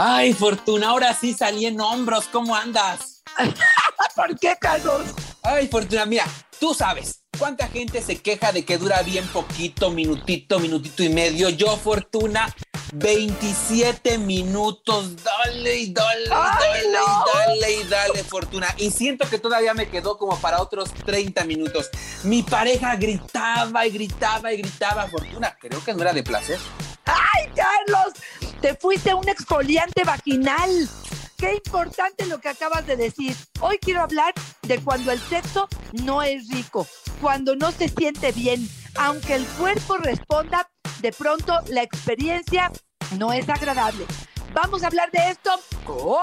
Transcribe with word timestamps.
Ay, 0.00 0.32
Fortuna, 0.32 0.90
ahora 0.90 1.12
sí 1.12 1.34
salí 1.34 1.66
en 1.66 1.80
hombros. 1.80 2.26
¿Cómo 2.30 2.54
andas? 2.54 3.24
¿Por 4.14 4.38
qué, 4.38 4.56
Carlos? 4.60 5.06
Ay, 5.42 5.66
Fortuna, 5.66 6.06
mira, 6.06 6.24
tú 6.60 6.72
sabes. 6.72 7.24
¿Cuánta 7.36 7.66
gente 7.66 8.00
se 8.00 8.22
queja 8.22 8.52
de 8.52 8.64
que 8.64 8.78
dura 8.78 9.02
bien 9.02 9.26
poquito, 9.26 9.90
minutito, 9.90 10.60
minutito 10.60 11.02
y 11.02 11.08
medio? 11.08 11.48
Yo, 11.48 11.76
Fortuna, 11.76 12.54
27 12.92 14.18
minutos. 14.18 15.16
Dale 15.16 15.76
y 15.78 15.92
dale, 15.92 16.28
dale, 16.28 16.88
dale 17.34 17.72
y 17.72 17.82
dale, 17.88 18.22
Fortuna. 18.22 18.72
Y 18.76 18.92
siento 18.92 19.28
que 19.28 19.40
todavía 19.40 19.74
me 19.74 19.88
quedó 19.88 20.16
como 20.16 20.38
para 20.38 20.62
otros 20.62 20.92
30 21.06 21.44
minutos. 21.44 21.90
Mi 22.22 22.44
pareja 22.44 22.94
gritaba 22.94 23.84
y 23.84 23.90
gritaba 23.90 24.52
y 24.52 24.58
gritaba. 24.58 25.08
Fortuna, 25.08 25.56
creo 25.60 25.84
que 25.84 25.92
no 25.92 26.02
era 26.02 26.12
de 26.12 26.22
placer. 26.22 26.60
¡Ay, 27.04 27.50
Carlos! 27.56 28.12
Te 28.60 28.74
fuiste 28.74 29.10
a 29.10 29.16
un 29.16 29.28
exfoliante 29.28 30.02
vaginal. 30.04 30.88
Qué 31.36 31.54
importante 31.54 32.26
lo 32.26 32.40
que 32.40 32.48
acabas 32.48 32.84
de 32.86 32.96
decir. 32.96 33.36
Hoy 33.60 33.78
quiero 33.78 34.02
hablar 34.02 34.34
de 34.62 34.78
cuando 34.80 35.12
el 35.12 35.20
sexo 35.20 35.68
no 35.92 36.22
es 36.22 36.48
rico, 36.48 36.86
cuando 37.20 37.54
no 37.54 37.70
se 37.70 37.88
siente 37.88 38.32
bien. 38.32 38.68
Aunque 38.96 39.36
el 39.36 39.46
cuerpo 39.46 39.96
responda, 39.98 40.68
de 41.00 41.12
pronto 41.12 41.60
la 41.68 41.82
experiencia 41.82 42.72
no 43.16 43.32
es 43.32 43.48
agradable. 43.48 44.04
Vamos 44.52 44.82
a 44.82 44.88
hablar 44.88 45.12
de 45.12 45.30
esto. 45.30 45.52
¡Comenzamos! 45.84 46.18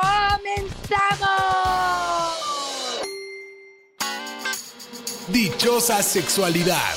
Dichosa 5.30 6.03
sexualidad. 6.03 6.94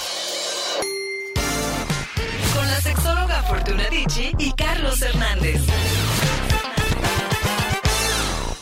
Con 2.55 2.69
la 2.69 2.81
sexóloga 2.81 3.08
Fortuna 3.69 3.89
y 4.39 4.53
Carlos 4.53 5.03
Hernández. 5.03 5.61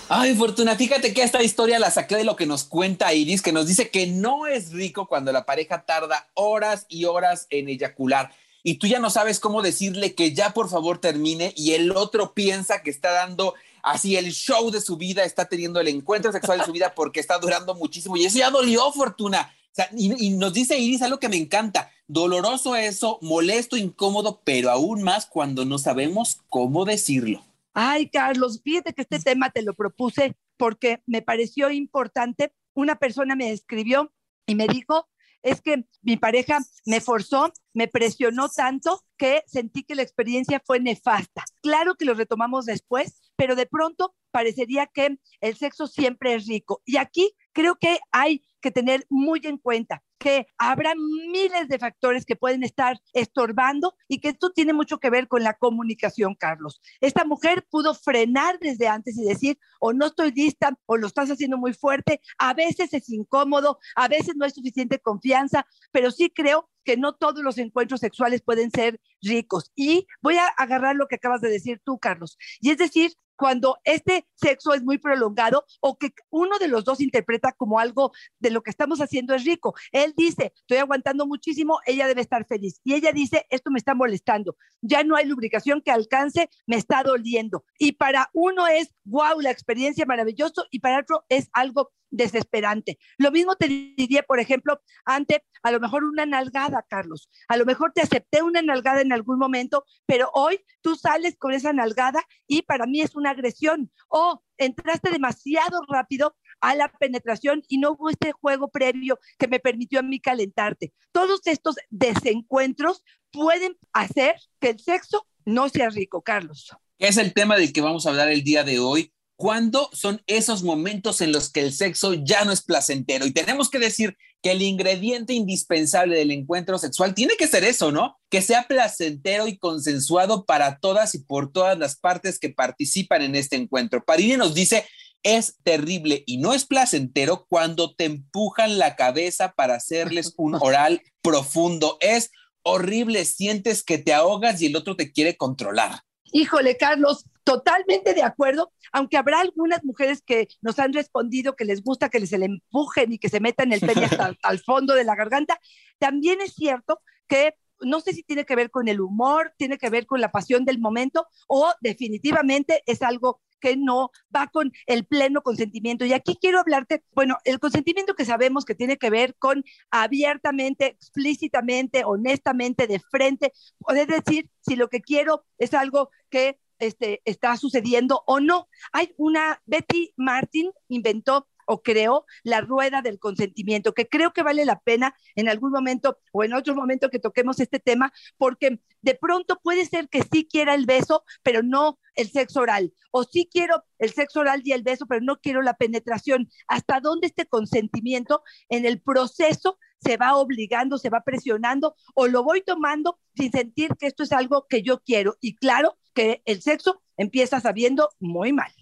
Ay, 0.09 0.35
Fortuna, 0.35 0.75
fíjate 0.75 1.15
que 1.15 1.23
esta 1.23 1.43
historia 1.43 1.79
la 1.79 1.91
saqué 1.91 2.17
de 2.17 2.25
lo 2.25 2.35
que 2.35 2.47
nos 2.47 2.65
cuenta 2.65 3.13
Iris, 3.15 3.43
que 3.43 3.53
nos 3.53 3.67
dice 3.67 3.91
que 3.91 4.07
no 4.09 4.47
es 4.47 4.73
rico 4.73 5.07
cuando 5.07 5.33
la 5.33 5.47
pareja 5.47 5.83
tarda 5.83 6.29
horas 6.35 6.87
y 6.89 7.05
horas 7.05 7.47
en 7.51 7.69
eyacular. 7.69 8.33
Y 8.65 8.75
tú 8.75 8.89
ya 8.89 8.99
no 8.99 9.11
sabes 9.11 9.39
cómo 9.39 9.63
decirle 9.63 10.15
que 10.15 10.33
ya 10.33 10.53
por 10.53 10.69
favor 10.69 10.99
termine 10.99 11.53
y 11.57 11.75
el 11.75 11.93
otro 11.93 12.35
piensa 12.35 12.83
que 12.83 12.91
está 12.91 13.13
dando 13.13 13.55
así 13.83 14.17
el 14.17 14.33
show 14.33 14.73
de 14.73 14.81
su 14.81 14.97
vida, 14.97 15.23
está 15.23 15.45
teniendo 15.45 15.79
el 15.79 15.89
encuentro 15.89 16.33
sexual 16.33 16.59
de 16.59 16.65
su 16.65 16.73
vida 16.73 16.95
porque 16.97 17.21
está 17.21 17.39
durando 17.39 17.75
muchísimo. 17.75 18.17
Y 18.17 18.25
eso 18.25 18.39
ya 18.39 18.51
dolió, 18.51 18.91
Fortuna. 18.91 19.55
Y, 19.97 20.27
y 20.27 20.31
nos 20.31 20.53
dice 20.53 20.77
Iris 20.79 21.03
algo 21.03 21.21
que 21.21 21.29
me 21.29 21.37
encanta. 21.37 21.93
Doloroso 22.09 22.77
eso, 22.77 23.19
molesto, 23.21 23.77
incómodo, 23.77 24.41
pero 24.45 24.71
aún 24.71 25.03
más 25.03 25.27
cuando 25.27 25.65
no 25.65 25.79
sabemos 25.79 26.41
cómo 26.49 26.85
decirlo. 26.85 27.45
Ay, 27.75 28.09
Carlos, 28.09 28.61
fíjate 28.63 28.95
que 28.95 29.03
este 29.03 29.19
tema 29.19 29.51
te 29.51 29.63
lo 29.63 29.75
propuse 29.75 30.37
porque 30.57 31.03
me 31.07 31.21
pareció 31.21 31.71
importante. 31.71 32.53
Una 32.75 32.97
persona 32.97 33.35
me 33.35 33.51
escribió 33.51 34.13
y 34.47 34.55
me 34.55 34.69
dijo, 34.69 35.09
es 35.43 35.61
que 35.61 35.85
mi 36.03 36.17
pareja 36.17 36.61
me 36.87 37.01
forzó, 37.01 37.53
me 37.75 37.89
presionó 37.89 38.49
tanto 38.49 39.03
que 39.17 39.43
sentí 39.47 39.83
que 39.83 39.95
la 39.95 40.03
experiencia 40.03 40.63
fue 40.65 40.81
nefasta. 40.81 41.45
Claro 41.63 41.97
que 41.97 42.05
lo 42.05 42.15
retomamos 42.15 42.67
después, 42.67 43.21
pero 43.37 43.57
de 43.57 43.67
pronto 43.67 44.15
parecería 44.31 44.87
que 44.87 45.19
el 45.41 45.57
sexo 45.57 45.87
siempre 45.87 46.35
es 46.35 46.47
rico. 46.47 46.83
Y 46.85 46.97
aquí 46.97 47.33
creo 47.53 47.77
que 47.77 47.99
hay 48.11 48.45
que 48.61 48.71
tener 48.71 49.07
muy 49.09 49.41
en 49.45 49.59
cuenta 49.59 50.03
que 50.27 50.49
habrá 50.59 50.93
miles 50.97 51.69
de 51.69 51.79
factores 51.79 52.27
que 52.27 52.35
pueden 52.35 52.65
estar 52.65 53.01
estorbando 53.13 53.95
y 54.09 54.19
que 54.19 54.31
esto 54.31 54.51
tiene 54.51 54.73
mucho 54.73 54.99
que 54.99 55.09
ver 55.09 55.29
con 55.29 55.45
la 55.45 55.55
comunicación, 55.55 56.35
Carlos. 56.35 56.81
Esta 57.01 57.25
mujer 57.25 57.65
pudo 57.71 57.95
frenar 57.95 58.59
desde 58.59 58.89
antes 58.89 59.17
y 59.17 59.25
decir, 59.25 59.57
o 59.79 59.93
no 59.93 60.07
estoy 60.07 60.33
lista, 60.33 60.77
o 60.87 60.97
lo 60.97 61.07
estás 61.07 61.31
haciendo 61.31 61.59
muy 61.59 61.75
fuerte, 61.75 62.21
a 62.39 62.55
veces 62.55 62.93
es 62.93 63.09
incómodo, 63.09 63.79
a 63.95 64.09
veces 64.09 64.35
no 64.35 64.45
hay 64.45 64.51
suficiente 64.51 64.99
confianza, 64.99 65.65
pero 65.93 66.11
sí 66.11 66.29
creo 66.29 66.69
que 66.83 66.97
no 66.97 67.15
todos 67.15 67.45
los 67.45 67.57
encuentros 67.59 68.01
sexuales 68.01 68.43
pueden 68.43 68.73
ser 68.73 69.01
ricos. 69.23 69.71
Y 69.77 70.09
voy 70.23 70.39
a 70.39 70.47
agarrar 70.47 70.97
lo 70.97 71.07
que 71.07 71.17
acabas 71.17 71.41
de 71.41 71.51
decir 71.51 71.81
tú, 71.85 72.01
Carlos. 72.01 72.37
Y 72.61 72.71
es 72.71 72.79
decir, 72.79 73.13
cuando 73.37 73.79
este 73.85 74.27
sexo 74.35 74.75
es 74.75 74.83
muy 74.83 74.99
prolongado 74.99 75.65
o 75.81 75.99
que 75.99 76.11
uno 76.31 76.59
de 76.59 76.69
los 76.69 76.85
dos 76.85 77.01
interpreta 77.01 77.53
como 77.53 77.79
algo 77.79 78.13
de 78.39 78.51
lo 78.51 78.63
que 78.63 78.71
estamos 78.71 79.01
haciendo 79.01 79.35
es 79.35 79.45
rico. 79.45 79.75
Él 79.93 80.15
dice, 80.17 80.53
estoy 80.57 80.79
aguantando 80.79 81.27
muchísimo, 81.27 81.81
ella 81.87 82.07
debe 82.09 82.23
estar 82.23 82.47
feliz. 82.47 82.81
Y 82.85 82.95
ella 82.95 83.13
dice, 83.13 83.47
esto 83.51 83.71
me 83.71 83.79
está 83.79 83.95
molestando. 83.95 84.57
Ya 84.81 85.05
no 85.05 85.17
hay 85.17 85.27
lubricación 85.27 85.83
que 85.83 85.91
alcance, 85.91 86.49
me 86.67 86.77
está 86.77 87.03
doliendo. 87.03 87.65
Y 87.79 87.93
para 87.93 88.31
uno 88.33 88.67
es, 88.67 88.93
wow, 89.05 89.41
la 89.41 89.51
experiencia 89.51 90.07
maravilloso 90.07 90.65
y 90.71 90.81
para 90.81 91.01
otro 91.01 91.25
es 91.29 91.49
algo 91.53 91.91
desesperante. 92.11 92.99
Lo 93.19 93.31
mismo 93.31 93.57
te 93.57 93.69
diría, 93.69 94.23
por 94.23 94.41
ejemplo, 94.41 94.81
ante 95.05 95.45
a 95.63 95.71
lo 95.71 95.81
mejor 95.81 96.05
una 96.05 96.27
nalgada, 96.27 96.85
Carlos. 96.89 97.31
A 97.49 97.57
lo 97.57 97.65
mejor 97.65 97.93
te 97.93 98.03
acepté 98.03 98.43
una 98.43 98.63
nalgada 98.63 99.01
en 99.01 99.13
algún 99.13 99.39
momento, 99.39 99.85
pero 100.07 100.31
hoy 100.35 100.61
tú 100.81 100.97
sales 100.97 101.37
con 101.39 101.53
esa 101.53 101.73
nalgada 101.73 102.25
y 102.47 102.63
para 102.63 102.87
mí 102.87 103.01
es 103.01 103.15
una 103.17 103.31
agresión. 103.31 103.91
O 104.09 104.43
entraste 104.59 105.11
demasiado 105.11 105.81
rápido 105.89 106.37
a 106.61 106.75
la 106.75 106.89
penetración 106.89 107.63
y 107.69 107.79
no 107.79 107.93
hubo 107.93 108.11
este 108.11 108.33
juego 108.33 108.69
previo 108.69 109.19
que 109.39 109.49
me 109.49 109.61
permitió 109.61 110.01
a 110.01 110.03
mí 110.03 110.21
calentarte. 110.21 110.93
Todos 111.13 111.41
estos 111.47 111.77
desencuentros 111.91 113.03
pueden 113.31 113.77
hacer 113.93 114.37
que 114.61 114.71
el 114.71 114.81
sexo 114.81 115.27
no 115.45 115.69
sea 115.69 115.91
rico, 115.91 116.23
Carlos. 116.23 116.71
Es 116.99 117.19
el 117.19 117.35
tema 117.35 117.57
del 117.57 117.73
que 117.73 117.83
vamos 117.83 118.07
a 118.07 118.11
hablar 118.11 118.31
el 118.31 118.43
día 118.43 118.65
de 118.65 118.79
hoy. 118.79 119.13
¿Cuándo 119.37 119.91
son 119.93 120.23
esos 120.27 120.63
momentos 120.63 121.21
en 121.21 121.31
los 121.31 121.51
que 121.51 121.61
el 121.61 121.73
sexo 121.73 122.15
ya 122.15 122.45
no 122.45 122.53
es 122.53 122.63
placentero? 122.63 123.27
Y 123.27 123.33
tenemos 123.33 123.69
que 123.69 123.79
decir 123.79 124.17
que 124.43 124.53
el 124.53 124.63
ingrediente 124.63 125.35
indispensable 125.35 126.17
del 126.17 126.31
encuentro 126.31 126.79
sexual 126.79 127.15
tiene 127.15 127.35
que 127.37 127.47
ser 127.47 127.63
eso, 127.63 127.93
¿no? 127.93 128.17
Que 128.31 128.41
sea 128.41 128.67
placentero 128.67 129.47
y 129.47 129.59
consensuado 129.59 130.47
para 130.47 130.79
todas 130.79 131.15
y 131.15 131.19
por 131.19 131.53
todas 131.53 131.79
las 131.79 131.97
partes 131.97 132.39
que 132.39 132.49
participan 132.49 133.21
en 133.23 133.35
este 133.35 133.57
encuentro. 133.57 134.03
Parini 134.05 134.39
nos 134.39 134.55
dice, 134.55 134.87
es 135.23 135.57
terrible 135.65 136.23
y 136.27 136.39
no 136.39 136.55
es 136.55 136.65
placentero 136.65 137.47
cuando 137.49 137.95
te 137.95 138.05
empujan 138.05 138.79
la 138.79 138.97
cabeza 138.97 139.53
para 139.53 139.75
hacerles 139.75 140.33
un 140.37 140.55
oral 140.61 141.03
profundo. 141.21 141.99
Es 142.01 142.31
horrible, 142.63 143.25
sientes 143.25 143.83
que 143.83 143.99
te 143.99 144.15
ahogas 144.15 144.63
y 144.63 144.67
el 144.67 144.77
otro 144.77 144.97
te 144.97 145.13
quiere 145.13 145.37
controlar. 145.37 146.01
Híjole, 146.37 146.77
Carlos, 146.77 147.25
totalmente 147.45 148.13
de 148.13 148.23
acuerdo, 148.23 148.71
aunque 148.93 149.17
habrá 149.17 149.41
algunas 149.41 149.83
mujeres 149.85 150.21
que 150.21 150.49
nos 150.61 150.79
han 150.79 150.93
respondido 150.93 151.57
que 151.57 151.65
les 151.65 151.83
gusta 151.83 152.11
que 152.11 152.27
se 152.27 152.37
le 152.37 152.45
empujen 152.45 153.11
y 153.11 153.19
que 153.19 153.31
se 153.31 153.41
metan 153.41 153.73
el 153.73 153.81
pene 153.81 154.05
hasta 154.05 154.35
al 154.43 154.59
fondo 154.59 154.93
de 154.93 155.05
la 155.05 155.15
garganta, 155.15 155.59
también 155.99 156.43
es 156.43 156.53
cierto 156.53 157.01
que 157.27 157.55
no 157.81 158.01
sé 158.01 158.13
si 158.13 158.23
tiene 158.23 158.45
que 158.45 158.55
ver 158.55 158.71
con 158.71 158.87
el 158.87 159.01
humor, 159.01 159.55
tiene 159.57 159.79
que 159.79 159.89
ver 159.89 160.05
con 160.05 160.21
la 160.21 160.31
pasión 160.31 160.67
del 160.67 160.79
momento 160.79 161.27
o 161.49 161.73
definitivamente 161.81 162.83
es 162.85 163.01
algo 163.01 163.41
que 163.61 163.77
no 163.77 164.11
va 164.35 164.47
con 164.49 164.73
el 164.87 165.05
pleno 165.05 165.43
consentimiento. 165.43 166.05
Y 166.05 166.13
aquí 166.13 166.37
quiero 166.41 166.61
hablarte, 166.61 167.05
bueno, 167.13 167.37
el 167.45 167.59
consentimiento 167.59 168.15
que 168.15 168.25
sabemos 168.25 168.65
que 168.65 168.75
tiene 168.75 168.97
que 168.97 169.11
ver 169.11 169.37
con 169.39 169.65
abiertamente, 169.91 170.87
explícitamente, 170.87 172.05
honestamente, 172.05 172.87
de 172.87 173.01
frente, 173.01 173.53
poder 173.79 174.07
decir 174.09 174.51
si 174.61 174.77
lo 174.77 174.89
que 174.89 175.01
quiero 175.01 175.45
es 175.59 175.75
algo 175.75 176.11
que 176.31 176.59
este, 176.79 177.23
está 177.25 177.57
sucediendo 177.57 178.23
o 178.27 178.41
no. 178.41 178.69
Hay 178.93 179.15
una, 179.17 179.63
Betty 179.67 180.13
Martin 180.17 180.71
inventó 180.89 181.49
o 181.67 181.83
creó 181.83 182.25
la 182.43 182.61
rueda 182.61 183.03
del 183.03 183.19
consentimiento, 183.19 183.93
que 183.93 184.09
creo 184.09 184.33
que 184.33 184.43
vale 184.43 184.65
la 184.65 184.81
pena 184.81 185.15
en 185.35 185.49
algún 185.49 185.73
momento 185.73 186.19
o 186.33 186.45
en 186.45 186.55
otro 186.55 186.75
momento 186.75 187.11
que 187.11 187.19
toquemos 187.19 187.61
este 187.61 187.79
tema, 187.79 188.13
porque 188.39 188.81
de 189.03 189.15
pronto 189.15 189.61
puede 189.63 189.85
ser 189.85 190.09
que 190.09 190.23
sí 190.23 190.49
quiera 190.51 190.75
el 190.75 190.87
beso, 190.87 191.25
pero 191.43 191.63
no 191.63 191.99
el 192.15 192.31
sexo 192.31 192.61
oral, 192.61 192.93
o 193.11 193.25
sí 193.25 193.49
quiero 193.51 193.85
el 193.99 194.11
sexo 194.13 194.41
oral 194.41 194.63
y 194.65 194.73
el 194.73 194.83
beso, 194.83 195.07
pero 195.07 195.21
no 195.21 195.37
quiero 195.41 195.63
la 195.63 195.75
penetración. 195.75 196.49
¿Hasta 196.67 197.01
dónde 197.01 197.27
este 197.27 197.47
consentimiento 197.47 198.43
en 198.69 198.87
el 198.87 199.01
proceso 199.01 199.79
se 200.01 200.17
va 200.17 200.37
obligando, 200.37 200.99
se 200.99 201.11
va 201.11 201.23
presionando 201.23 201.95
o 202.15 202.27
lo 202.27 202.43
voy 202.43 202.63
tomando 202.63 203.19
sin 203.35 203.53
sentir 203.53 203.91
que 203.99 204.07
esto 204.07 204.23
es 204.23 204.33
algo 204.33 204.67
que 204.69 204.83
yo 204.83 205.01
quiero? 205.01 205.37
Y 205.41 205.57
claro 205.57 205.99
que 206.15 206.43
el 206.45 206.63
sexo 206.63 207.03
empieza 207.17 207.61
sabiendo 207.61 208.09
muy 208.19 208.53
mal. 208.53 208.73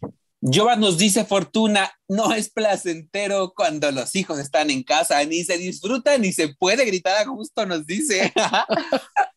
Jovan 0.47 0.81
nos 0.81 0.99
dice 0.99 1.25
Fortuna, 1.25 1.91
no 2.07 2.35
es 2.35 2.51
placentero 2.51 3.55
cuando 3.57 3.91
los 3.91 4.15
hijos 4.15 4.39
están 4.39 4.69
en 4.71 4.83
casa, 4.83 5.25
ni 5.25 5.43
se 5.43 5.57
disfruta 5.57 6.19
ni 6.19 6.33
se 6.33 6.55
puede 6.55 6.85
gritar 6.85 7.17
a 7.17 7.25
gusto, 7.25 7.65
nos 7.65 7.87
dice. 7.87 8.31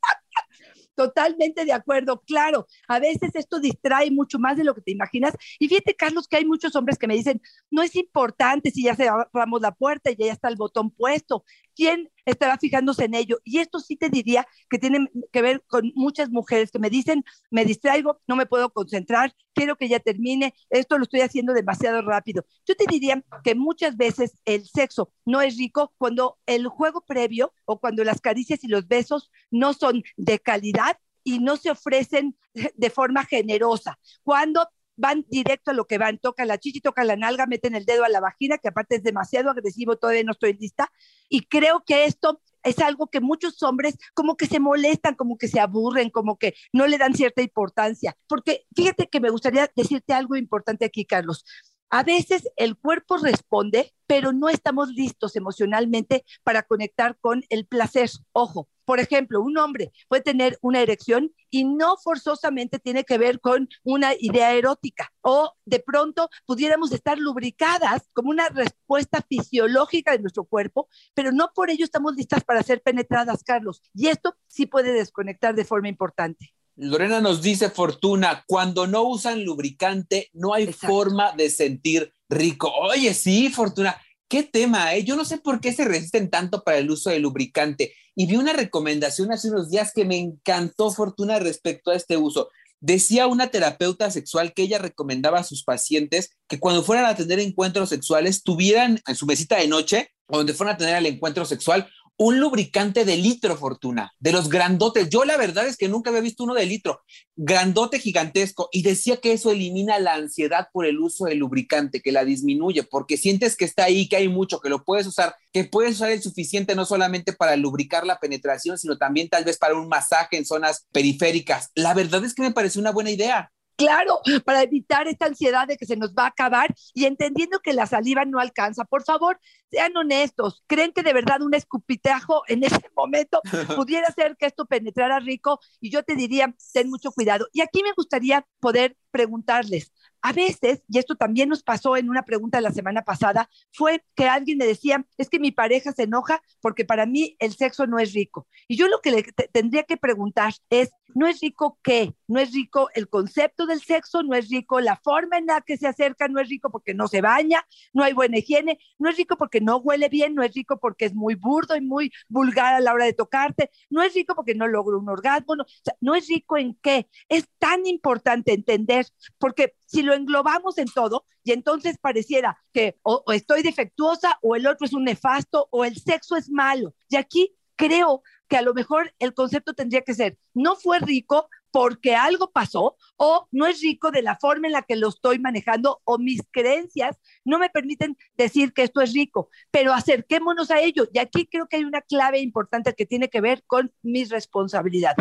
Totalmente 0.96 1.64
de 1.64 1.72
acuerdo, 1.72 2.22
claro. 2.26 2.68
A 2.88 3.00
veces 3.00 3.30
esto 3.36 3.60
distrae 3.60 4.10
mucho 4.12 4.40
más 4.40 4.58
de 4.58 4.64
lo 4.64 4.74
que 4.74 4.82
te 4.82 4.92
imaginas. 4.92 5.34
Y 5.60 5.70
fíjate, 5.70 5.96
Carlos, 5.96 6.28
que 6.28 6.38
hay 6.38 6.46
muchos 6.46 6.76
hombres 6.76 6.98
que 6.98 7.08
me 7.08 7.16
dicen, 7.16 7.40
no 7.70 7.84
es 7.84 7.96
importante 7.96 8.72
si 8.72 8.84
ya 8.84 8.96
cerramos 8.96 9.62
la 9.62 9.72
puerta 9.72 10.10
y 10.12 10.16
ya 10.18 10.34
está 10.34 10.50
el 10.50 10.56
botón 10.56 10.90
puesto. 10.90 11.46
¿Quién 11.78 12.10
estará 12.26 12.58
fijándose 12.58 13.06
en 13.06 13.14
ello? 13.14 13.38
Y 13.44 13.60
esto 13.60 13.80
sí 13.80 13.96
te 13.96 14.10
diría 14.10 14.48
que 14.68 14.80
tiene 14.80 15.12
que 15.32 15.44
ver 15.44 15.64
con 15.68 15.92
muchas 15.94 16.32
mujeres 16.32 16.72
que 16.72 16.80
me 16.80 16.90
dicen, 16.90 17.24
me 17.52 17.66
distraigo, 17.66 18.20
no 18.28 18.36
me 18.36 18.48
puedo 18.48 18.72
concentrar, 18.72 19.36
quiero 19.54 19.76
que 19.76 19.88
ya 19.88 20.00
termine, 20.00 20.56
esto 20.72 20.98
lo 20.98 21.04
estoy 21.04 21.22
haciendo 21.22 21.54
demasiado 21.54 22.02
rápido. 22.02 22.44
Yo 22.66 22.76
te 22.76 22.86
diría 22.90 23.24
que 23.44 23.54
muchas 23.54 23.96
veces 23.96 24.42
el 24.46 24.66
sexo 24.66 25.12
no 25.24 25.40
es 25.40 25.56
rico 25.56 25.94
cuando 26.00 26.40
el 26.48 26.68
juego 26.68 27.02
previo 27.02 27.54
o 27.66 27.80
cuando 27.80 28.04
las 28.04 28.22
caricias 28.22 28.64
y 28.64 28.68
los 28.70 28.88
besos 28.88 29.30
no 29.52 29.74
son 29.74 30.02
de 30.16 30.40
calidad 30.40 30.98
y 31.24 31.38
no 31.38 31.58
se 31.58 31.70
ofrecen 31.70 32.36
de 32.54 32.90
forma 32.90 33.24
generosa. 33.24 34.00
Cuando 34.24 34.68
van 34.98 35.26
directo 35.30 35.72
a 35.72 35.74
lo 35.74 35.86
que 35.86 35.98
van, 35.98 36.18
tocan 36.18 36.48
la 36.48 36.58
chichi, 36.58 36.82
tocan 36.82 37.08
la 37.08 37.16
nalga, 37.16 37.46
meten 37.46 37.76
el 37.76 37.86
dedo 37.86 38.04
a 38.04 38.10
la 38.10 38.20
vagina, 38.20 38.58
que 38.58 38.68
aparte 38.68 38.96
es 38.96 39.04
demasiado 39.04 39.50
agresivo, 39.50 39.98
todavía 39.98 40.24
no 40.24 40.34
estoy 40.34 40.54
lista. 40.54 40.92
Y 41.30 41.46
creo 41.46 41.84
que 41.86 42.06
esto 42.06 42.42
es 42.64 42.80
algo 42.80 43.08
que 43.08 43.22
muchos 43.22 43.62
hombres 43.64 43.98
como 44.14 44.36
que 44.36 44.48
se 44.48 44.60
molestan, 44.60 45.16
como 45.16 45.38
que 45.38 45.48
se 45.48 45.60
aburren, 45.60 46.10
como 46.10 46.38
que 46.38 46.56
no 46.74 46.88
le 46.88 46.98
dan 46.98 47.14
cierta 47.14 47.42
importancia. 47.42 48.18
Porque 48.28 48.66
fíjate 48.76 49.08
que 49.08 49.20
me 49.20 49.30
gustaría 49.30 49.72
decirte 49.76 50.14
algo 50.14 50.36
importante 50.36 50.84
aquí, 50.84 51.06
Carlos. 51.06 51.46
A 51.90 52.04
veces 52.04 52.50
el 52.58 52.76
cuerpo 52.78 53.18
responde, 53.18 53.94
pero 54.08 54.34
no 54.34 54.50
estamos 54.50 54.90
listos 54.90 55.38
emocionalmente 55.38 56.26
para 56.44 56.64
conectar 56.64 57.18
con 57.20 57.44
el 57.50 57.66
placer. 57.66 58.10
Ojo, 58.34 58.68
por 58.84 59.00
ejemplo, 59.00 59.42
un 59.42 59.58
hombre 59.58 59.92
puede 60.10 60.22
tener 60.22 60.58
una 60.62 60.82
erección 60.82 61.34
y 61.50 61.64
no 61.64 61.96
forzosamente 61.98 62.80
tiene 62.80 63.06
que 63.06 63.18
ver 63.18 63.40
con 63.40 63.70
una 63.84 64.12
idea 64.20 64.54
erótica. 64.54 65.14
O 65.22 65.54
de 65.66 65.80
pronto 65.80 66.30
pudiéramos 66.46 66.92
estar 66.92 67.18
lubricadas 67.18 68.10
como 68.14 68.32
una 68.32 68.50
respuesta 68.50 69.22
fisiológica 69.22 70.12
de 70.12 70.20
nuestro 70.20 70.44
cuerpo, 70.44 70.90
pero 71.14 71.32
no 71.32 71.52
por 71.54 71.70
ello 71.70 71.86
estamos 71.86 72.16
listas 72.16 72.44
para 72.44 72.64
ser 72.64 72.82
penetradas, 72.82 73.44
Carlos. 73.44 73.82
Y 73.94 74.08
esto 74.08 74.36
sí 74.48 74.66
puede 74.66 74.92
desconectar 74.92 75.56
de 75.56 75.66
forma 75.66 75.88
importante. 75.88 76.54
Lorena 76.78 77.22
nos 77.22 77.42
dice, 77.42 77.72
Fortuna, 77.72 78.44
cuando 78.48 78.86
no 78.86 79.02
usan 79.02 79.44
lubricante, 79.44 80.30
no 80.34 80.54
hay 80.54 80.72
forma 80.72 81.32
de 81.32 81.50
sentir 81.50 82.14
rico. 82.30 82.72
Oye, 82.72 83.16
sí, 83.16 83.50
Fortuna, 83.50 84.00
qué 84.28 84.44
tema, 84.44 84.94
¿eh? 84.94 85.04
Yo 85.04 85.16
no 85.16 85.26
sé 85.26 85.40
por 85.40 85.60
qué 85.60 85.74
se 85.74 85.86
resisten 85.86 86.30
tanto 86.30 86.64
para 86.64 86.78
el 86.78 86.92
uso 86.92 87.10
de 87.10 87.20
lubricante. 87.20 87.96
Y 88.16 88.28
vi 88.28 88.36
una 88.36 88.54
recomendación 88.54 89.32
hace 89.32 89.50
unos 89.50 89.72
días 89.72 89.92
que 89.94 90.06
me 90.06 90.18
encantó, 90.18 90.92
Fortuna, 90.92 91.40
respecto 91.40 91.90
a 91.90 91.96
este 91.96 92.16
uso. 92.16 92.50
Decía 92.80 93.26
una 93.26 93.48
terapeuta 93.48 94.12
sexual 94.12 94.54
que 94.54 94.62
ella 94.62 94.78
recomendaba 94.78 95.40
a 95.40 95.44
sus 95.44 95.64
pacientes 95.64 96.38
que 96.48 96.60
cuando 96.60 96.84
fueran 96.84 97.06
a 97.06 97.16
tener 97.16 97.40
encuentros 97.40 97.90
sexuales 97.90 98.44
tuvieran 98.44 99.02
en 99.08 99.16
su 99.16 99.26
mesita 99.26 99.58
de 99.58 99.68
noche 99.68 100.12
o 100.28 100.38
donde 100.38 100.54
fueran 100.54 100.76
a 100.76 100.78
tener 100.78 100.96
el 100.98 101.08
encuentro 101.08 101.44
sexual 101.44 101.90
un 102.18 102.40
lubricante 102.40 103.06
de 103.06 103.16
litro, 103.16 103.56
Fortuna, 103.56 104.12
de 104.20 104.32
los 104.32 104.50
grandotes. 104.50 105.10
Yo 105.10 105.24
la 105.24 105.38
verdad 105.38 105.68
es 105.68 105.78
que 105.78 105.88
nunca 105.88 106.10
había 106.10 106.22
visto 106.22 106.44
uno 106.44 106.56
de 106.56 106.66
litro, 106.66 107.04
grandote 107.36 108.00
gigantesco, 108.00 108.70
y 108.72 108.82
decía 108.82 109.18
que 109.18 109.34
eso 109.34 109.52
elimina 109.52 110.00
la 110.00 110.16
ansiedad 110.16 110.68
por 110.74 110.86
el 110.86 111.00
uso 111.00 111.26
del 111.26 111.38
lubricante, 111.38 112.02
que 112.02 112.12
la 112.12 112.26
disminuye, 112.26 112.84
porque 112.84 113.18
sientes 113.18 113.56
que 113.56 113.66
está 113.66 113.84
ahí, 113.84 114.10
que 114.10 114.16
hay 114.16 114.28
mucho, 114.28 114.60
que 114.60 114.70
lo 114.70 114.84
puedes 114.84 115.06
usar, 115.06 115.36
que 115.54 115.64
puedes 115.66 115.96
usar 115.96 116.10
el 116.10 116.22
suficiente 116.22 116.76
no 116.76 116.86
solamente 116.86 117.34
para 117.34 117.56
lubricar 117.56 118.06
la 118.06 118.20
penetración, 118.20 118.78
sino 118.78 118.98
también 118.98 119.30
tal 119.30 119.44
vez 119.44 119.58
para 119.58 119.76
un 119.76 119.88
masaje 119.88 120.38
en 120.38 120.46
zonas 120.46 120.88
periféricas. 120.92 121.70
La 121.76 121.94
verdad 121.94 122.26
es 122.26 122.34
que 122.34 122.42
me 122.42 122.52
parece 122.52 122.80
una 122.80 122.92
buena 122.92 123.12
idea. 123.12 123.52
Claro, 123.78 124.22
para 124.44 124.64
evitar 124.64 125.08
esta 125.08 125.28
ansiedad 125.28 125.68
de 125.68 125.78
que 125.78 125.86
se 125.86 125.96
nos 125.96 126.14
va 126.14 126.24
a 126.24 126.28
acabar 126.30 126.74
y 126.96 127.06
entendiendo 127.06 127.60
que 127.60 127.74
la 127.74 127.86
saliva 127.86 128.26
no 128.26 128.40
alcanza. 128.40 128.86
Por 128.86 129.04
favor, 129.04 129.40
sean 129.70 129.96
honestos. 129.96 130.64
¿Creen 130.66 130.92
que 130.94 131.04
de 131.04 131.14
verdad 131.14 131.44
un 131.44 131.54
escupitajo 131.54 132.42
en 132.48 132.64
ese 132.64 132.80
momento 132.98 133.40
pudiera 133.76 134.08
hacer 134.08 134.36
que 134.36 134.48
esto 134.48 134.66
penetrara 134.66 135.20
rico? 135.20 135.60
Y 135.80 135.92
yo 135.92 136.02
te 136.02 136.16
diría, 136.16 136.56
ten 136.74 136.90
mucho 136.90 137.12
cuidado. 137.12 137.48
Y 137.54 137.62
aquí 137.62 137.84
me 137.84 137.94
gustaría 137.96 138.48
poder 138.60 138.98
preguntarles, 139.12 139.92
a 140.22 140.34
veces, 140.34 140.84
y 140.88 140.98
esto 140.98 141.16
también 141.16 141.50
nos 141.50 141.64
pasó 141.64 141.96
en 141.98 142.10
una 142.10 142.24
pregunta 142.24 142.58
de 142.58 142.64
la 142.64 142.72
semana 142.72 143.04
pasada, 143.04 143.50
fue 143.72 144.04
que 144.16 144.28
alguien 144.28 144.58
me 144.58 144.66
decía, 144.66 145.06
es 145.18 145.30
que 145.30 145.40
mi 145.40 145.52
pareja 145.52 145.92
se 145.92 146.04
enoja 146.04 146.42
porque 146.62 146.84
para 146.84 147.06
mí 147.06 147.36
el 147.40 147.54
sexo 147.56 147.86
no 147.88 148.00
es 148.00 148.14
rico. 148.14 148.48
Y 148.68 148.76
yo 148.76 148.88
lo 148.88 149.02
que 149.02 149.12
le 149.12 149.24
tendría 149.52 149.84
que 149.84 149.98
preguntar 149.98 150.54
es, 150.70 150.90
¿no 151.14 151.28
es 151.28 151.40
rico 151.42 151.80
qué? 151.84 152.16
¿No 152.28 152.40
es 152.40 152.54
rico 152.54 152.90
el 152.94 153.10
concepto 153.10 153.66
del 153.66 153.82
sexo? 153.82 154.24
¿No 154.24 154.36
es 154.36 154.50
rico 154.50 154.80
la 154.80 154.98
forma 154.98 155.38
en 155.38 155.46
la 155.48 155.62
que 155.62 155.78
se 155.78 155.88
acerca? 155.88 156.28
¿No 156.28 156.40
es 156.40 156.50
rico 156.50 156.70
porque 156.70 156.94
no 156.94 157.08
se 157.08 157.22
baña? 157.22 157.66
¿No 157.94 158.04
hay 158.04 158.14
buena 158.14 158.38
higiene? 158.38 158.80
¿No 159.00 159.10
es 159.10 159.18
rico 159.18 159.38
porque 159.38 159.62
no 159.62 159.78
huele 159.78 160.10
bien? 160.10 160.36
¿No 160.36 160.44
es 160.44 160.54
rico 160.54 160.78
porque 160.78 161.06
es 161.06 161.14
muy 161.14 161.36
burdo 161.36 161.76
y 161.76 161.82
muy 161.82 162.12
vulgar 162.28 162.74
a 162.74 162.80
la 162.80 162.94
hora 162.94 163.06
de 163.06 163.14
tocarte? 163.14 163.72
¿No 163.90 164.04
es 164.04 164.14
rico 164.14 164.36
porque 164.36 164.56
no 164.56 164.68
logro 164.68 165.00
un 165.00 165.10
orgasmo? 165.10 165.56
No, 165.56 165.66
¿no 166.02 166.16
es 166.16 166.28
rico 166.28 166.58
en 166.58 166.76
qué? 166.82 167.08
Es 167.30 167.48
tan 167.60 167.86
importante 167.86 168.54
entender, 168.54 169.06
porque 169.38 169.76
si 169.86 170.04
lo 170.04 170.14
englobamos 170.14 170.78
en 170.78 170.88
todo 170.88 171.26
y 171.44 171.54
entonces 171.54 171.98
pareciera 171.98 172.62
que 172.74 172.98
o, 173.04 173.24
estoy 173.34 173.64
defectuosa 173.64 174.38
o 174.42 174.56
el 174.56 174.68
otro 174.68 174.86
es 174.86 174.94
un 174.94 175.06
nefasto 175.06 175.68
o 175.72 175.86
el 175.86 175.98
sexo 175.98 176.36
es 176.36 176.50
malo. 176.50 176.94
Y 177.10 177.16
aquí 177.16 177.56
creo 177.76 178.22
que 178.48 178.58
a 178.58 178.62
lo 178.62 178.74
mejor 178.74 179.14
el 179.20 179.34
concepto 179.34 179.74
tendría 179.74 180.02
que 180.02 180.14
ser, 180.14 180.38
no 180.54 180.76
fue 180.76 181.00
rico 181.00 181.50
porque 181.78 182.16
algo 182.16 182.50
pasó 182.50 182.98
o 183.18 183.48
no 183.52 183.68
es 183.68 183.82
rico 183.82 184.10
de 184.10 184.24
la 184.24 184.36
forma 184.36 184.66
en 184.66 184.74
la 184.74 184.82
que 184.82 184.96
lo 184.96 185.10
estoy 185.10 185.38
manejando 185.38 186.02
o 186.06 186.18
mis 186.18 186.42
creencias 186.50 187.20
no 187.46 187.60
me 187.60 187.70
permiten 187.70 188.18
decir 188.36 188.74
que 188.74 188.82
esto 188.82 189.00
es 189.00 189.14
rico, 189.14 189.52
pero 189.70 189.94
acerquémonos 189.94 190.72
a 190.72 190.82
ello. 190.82 191.08
Y 191.14 191.20
aquí 191.20 191.46
creo 191.46 191.68
que 191.68 191.76
hay 191.76 191.84
una 191.84 192.02
clave 192.02 192.40
importante 192.40 192.96
que 192.96 193.06
tiene 193.06 193.30
que 193.30 193.42
ver 193.42 193.62
con 193.68 193.94
mi 194.02 194.24
responsabilidad. 194.24 195.16